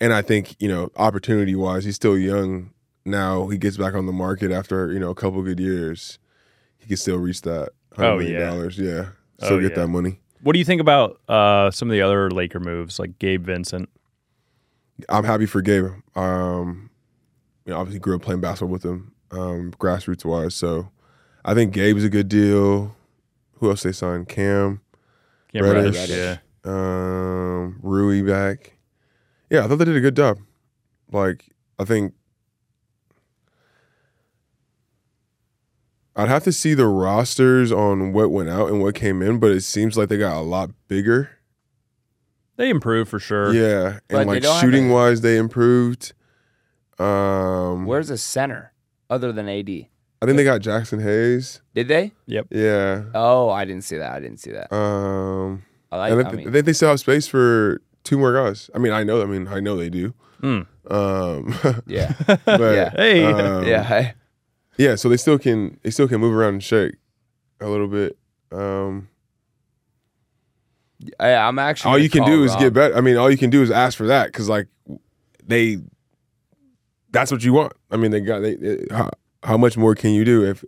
[0.00, 2.72] and I think you know opportunity wise, he's still young.
[3.04, 6.18] Now he gets back on the market after you know a couple good years.
[6.78, 8.46] He can still reach that hundred Oh, million yeah.
[8.50, 8.78] dollars.
[8.78, 9.08] Yeah,
[9.38, 9.76] still Oh, get yeah.
[9.82, 10.20] that money.
[10.42, 13.90] What do you think about uh, some of the other Laker moves, like Gabe Vincent?
[15.08, 15.86] I'm happy for Gabe.
[16.14, 16.90] Um,
[17.66, 20.54] you know, obviously grew up playing basketball with him, um, grassroots wise.
[20.54, 20.90] So
[21.44, 22.94] I think Gabe's a good deal.
[23.58, 24.28] Who else they signed?
[24.28, 24.80] Cam,
[25.52, 25.94] Cam Reddish.
[25.96, 26.36] Reddish, Yeah.
[26.64, 28.76] um, Rui back.
[29.50, 30.38] Yeah, I thought they did a good job.
[31.12, 31.46] Like
[31.78, 32.14] I think
[36.16, 39.50] I'd have to see the rosters on what went out and what came in, but
[39.52, 41.30] it seems like they got a lot bigger.
[42.56, 43.54] They improved for sure.
[43.54, 46.12] Yeah, But and they like shooting wise, they improved.
[46.98, 48.74] Um, Where's a center
[49.08, 49.86] other than AD?
[50.22, 51.62] I think they got Jaxson Hayes.
[51.74, 52.12] Did they?
[52.26, 52.48] Yep.
[52.50, 53.04] Yeah.
[53.14, 54.12] Oh, I didn't see that.
[54.12, 54.70] I didn't see that.
[54.74, 56.12] Um, I like.
[56.12, 58.68] and I I, mean, I think they still have space for two more guys.
[58.74, 59.22] I mean, I know.
[59.22, 60.12] I mean, I know they do.
[60.42, 60.66] Mm.
[60.90, 62.12] Um, yeah,
[62.44, 62.90] but Yeah.
[62.90, 63.24] Hey.
[63.24, 63.86] um, yeah.
[63.88, 64.14] I-
[64.76, 64.94] yeah.
[64.94, 65.78] So they still can.
[65.82, 66.94] They still can move around and shake
[67.60, 68.18] a little bit.
[68.52, 69.08] Um,
[71.18, 71.90] I, I'm actually.
[71.92, 72.60] all you can do is Rob.
[72.60, 72.96] get better.
[72.96, 74.68] I mean, all you can do is ask for that because like
[75.44, 75.78] they,
[77.10, 77.72] that's what you want.
[77.90, 78.54] I mean, they got they.
[78.56, 78.84] they-
[79.42, 80.64] how, much more can you do if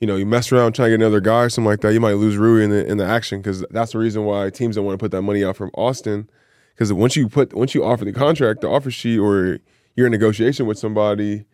[0.00, 1.92] you know you mess around trying to get another guy or something like that?
[1.92, 4.76] You might lose Rui in the in the action because that's the reason why teams
[4.76, 6.28] don't want to put that money out from Austin
[6.74, 9.58] because once you put once you offer the contract, the offer sheet, or
[9.96, 11.44] you're in negotiation with somebody.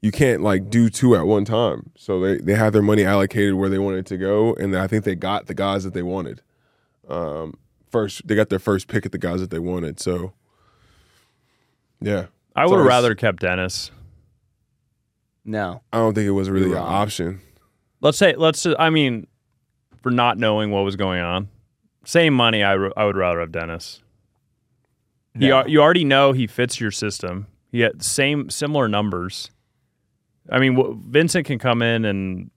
[0.00, 1.92] You can't like do two at one time.
[1.96, 5.04] So they, they have their money allocated where they wanted to go, and I think
[5.04, 6.42] they got the guys that they wanted
[7.08, 7.58] um,
[7.90, 10.00] first they got their first pick at the guys that they wanted.
[10.00, 10.32] So
[12.00, 13.90] yeah, I would have rather kept Dennis.
[15.44, 15.82] No.
[15.92, 16.86] I don't think it was really an wrong.
[16.92, 17.40] option.
[18.00, 18.66] Let's say, let's.
[18.78, 19.26] I mean,
[20.02, 21.48] for not knowing what was going on,
[22.04, 22.62] same money.
[22.62, 24.00] I, I would rather have Dennis.
[25.34, 25.66] You, No.
[25.66, 27.46] you already know he fits your system.
[27.70, 29.50] He had same similar numbers.
[30.50, 32.50] I mean, wh- Vincent can come in and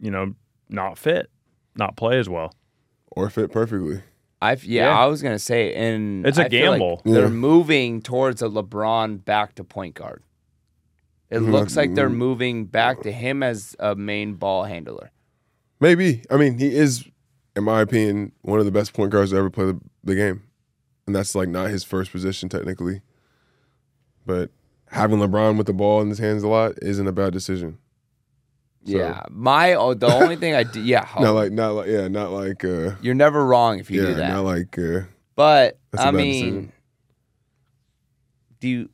[0.00, 0.34] you know
[0.68, 1.30] not fit,
[1.76, 2.52] not play as well.
[3.12, 4.02] Or fit perfectly.
[4.42, 4.98] I yeah, Yeah.
[4.98, 7.02] I was gonna say, and It's a I feel like gamble.
[7.04, 10.22] they're moving towards a LeBron back to point guard.
[11.30, 11.50] It Mhm.
[11.52, 12.16] looks like they're Mhm.
[12.16, 15.10] moving back to him as a main ball handler.
[15.80, 16.22] Maybe.
[16.30, 17.04] I mean, he is,
[17.54, 20.42] in my opinion, one of the best point guards to ever play the, the game.
[21.06, 23.02] And that's like not his first position technically.
[24.26, 24.50] But
[24.88, 27.78] having LeBron with the ball in his hands a lot isn't a bad decision.
[28.86, 32.08] So- Yeah, my oh, the only thing I do, yeah, Not like not like yeah,
[32.08, 34.28] not like uh you're never wrong if you yeah, do that.
[34.32, 35.00] not like uh
[35.34, 36.72] But I mean, decision.
[38.60, 38.88] do you?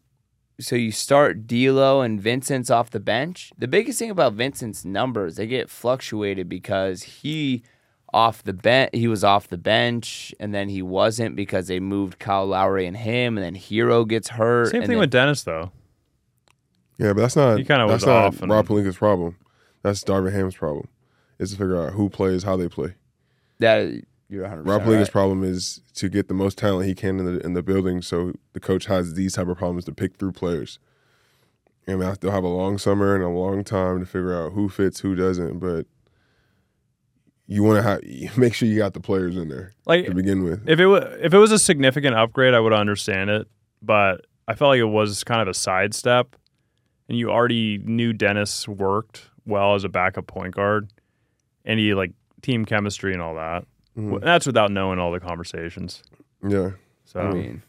[0.60, 3.52] So you start D'Lo and Vincent's off the bench.
[3.58, 7.64] The biggest thing about Vincent's numbers, they get fluctuated because he
[8.12, 8.90] off the bench.
[8.92, 12.96] He was off the bench, and then he wasn't because they moved Kyle Lowry and
[12.96, 14.68] him, and then Herro gets hurt.
[14.70, 15.72] Same thing then- with Dennis though.
[16.98, 19.36] Yeah, but that's not He kinda that's was not off and- Rob Pelinka's problem.
[19.82, 20.86] That's Darvin Ham's problem.
[21.40, 22.94] Is to figure out who plays, how they play.
[23.58, 24.04] that.
[24.34, 25.12] You're 100 Rob percent right.
[25.12, 28.32] problem is to get the most talent he can in the in the building, so
[28.52, 30.80] the coach has these type of problems to pick through players.
[31.86, 34.68] And I still have a long summer and a long time to figure out who
[34.68, 35.60] fits, who doesn't.
[35.60, 35.86] But
[37.46, 40.42] you want to have make sure you got the players in there Like to begin
[40.42, 40.68] with.
[40.68, 43.46] if it wa if it was a significant upgrade, I would understand it.
[43.82, 46.34] But I felt like it was kind of a sidestep,
[47.08, 50.90] and you already knew Dennis worked well as a backup point guard,
[51.64, 52.10] and he like
[52.42, 53.64] team chemistry and all that.
[53.96, 54.20] Mhm.
[54.22, 56.02] That's without knowing all the conversations.
[56.46, 56.70] Yeah.
[57.04, 57.62] So I mean,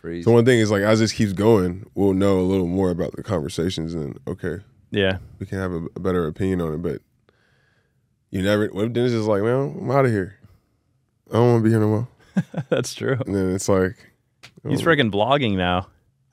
[0.00, 0.24] freeze.
[0.24, 3.14] So one thing is like as this keeps going, we'll know a little more about
[3.14, 4.58] the conversations, and okay,
[4.90, 6.82] yeah, we can have a, a better opinion on it.
[6.82, 7.02] But
[8.30, 8.66] you never.
[8.68, 10.38] What if Dennis is like, man, I'm out of here.
[11.30, 12.08] I don't want to be here no more.
[12.68, 13.18] that's true.
[13.26, 13.96] And then it's like,
[14.66, 15.88] He's oh, freaking vlogging now.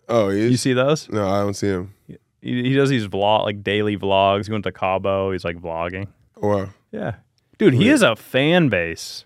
[0.07, 0.51] Oh, he is?
[0.51, 1.09] You see those?
[1.09, 1.93] No, I don't see him.
[2.07, 4.45] He, he does these vlog like daily vlogs.
[4.45, 5.31] He went to Cabo.
[5.31, 6.07] He's like vlogging.
[6.41, 6.69] Oh, wow.
[6.91, 7.15] Yeah,
[7.57, 7.91] dude, he Weird.
[7.91, 9.23] has a fan base.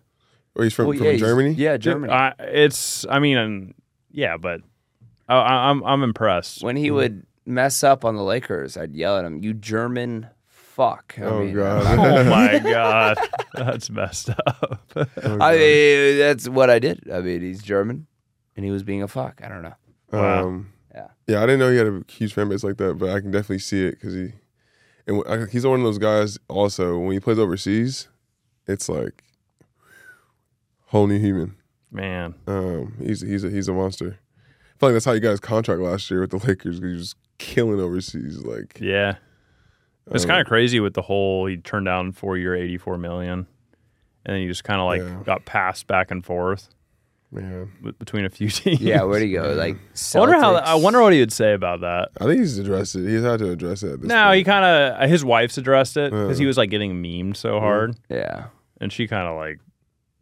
[0.55, 1.51] Oh, he's from, Well, from yeah, he's- Germany.
[1.51, 2.11] Yeah, Germany.
[2.13, 3.05] I, it's.
[3.09, 3.73] I mean, um,
[4.11, 4.61] yeah, but
[5.27, 6.63] I, I, I'm I'm impressed.
[6.63, 11.15] when he would mess up on the Lakers, I'd yell at him, "You German fuck!"
[11.17, 11.99] I Oh, mean, God.
[11.99, 13.17] oh my god,
[13.53, 14.81] that's messed up.
[14.95, 17.09] Oh, I mean, that's what I did.
[17.11, 18.07] I mean, he's German,
[18.55, 19.41] and he was being a fuck.
[19.43, 19.75] I don't know.
[20.11, 20.43] Wow.
[20.47, 21.07] Um, Yeah.
[21.27, 23.29] Yeah, I didn't know he had a huge fan base like that, but I can
[23.31, 24.33] definitely see it because he,
[25.07, 26.37] and wh- I- he's one of those guys.
[26.49, 28.07] Also, when he plays overseas,
[28.69, 29.23] it's like
[30.87, 31.55] whole new human.
[31.91, 34.17] Man, Um, he's he's a, he's a monster.
[34.17, 36.79] I feel like that's how you got his contract last year with the Lakers.
[36.79, 38.43] 'cause He was killing overseas.
[38.45, 39.15] Like, yeah,
[40.11, 41.47] it's um, kind of crazy with the whole.
[41.47, 43.47] He turned down four year, eighty four million,
[44.25, 45.23] and then he just kind of like Yeah.
[45.25, 46.69] got passed back and forth
[47.35, 47.65] Yeah,
[47.97, 48.79] between a few teams.
[48.79, 49.53] Yeah, where'd he go?
[49.53, 49.77] Like,
[50.15, 50.55] I wonder how.
[50.57, 52.09] I wonder what he would say about that.
[52.21, 53.09] I think he's addressed it.
[53.09, 53.93] He's had to address it.
[53.93, 56.49] At this No, he kind of his wife's addressed it because he Uh.
[56.49, 58.45] was like getting memed so hard, Yeah,
[58.79, 59.59] and she kind of like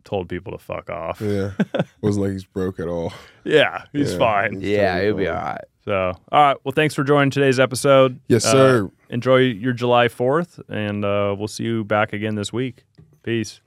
[0.04, 1.20] told people to fuck off.
[1.22, 1.52] yeah,
[2.02, 3.12] wasn't like he's broke at all.
[3.44, 4.18] Yeah, he's Yeah.
[4.20, 4.54] fine.
[4.62, 5.62] He's yeah, totally it'll be all right.
[5.86, 6.58] So, all right.
[6.66, 8.20] Well, thanks for joining today's episode.
[8.28, 8.92] Yes, Uh, sir.
[9.10, 12.84] enjoy your July 4th, and uh, we'll see you back again this week.
[13.24, 13.62] Peace.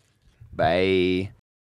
[0.52, 1.30] Bye.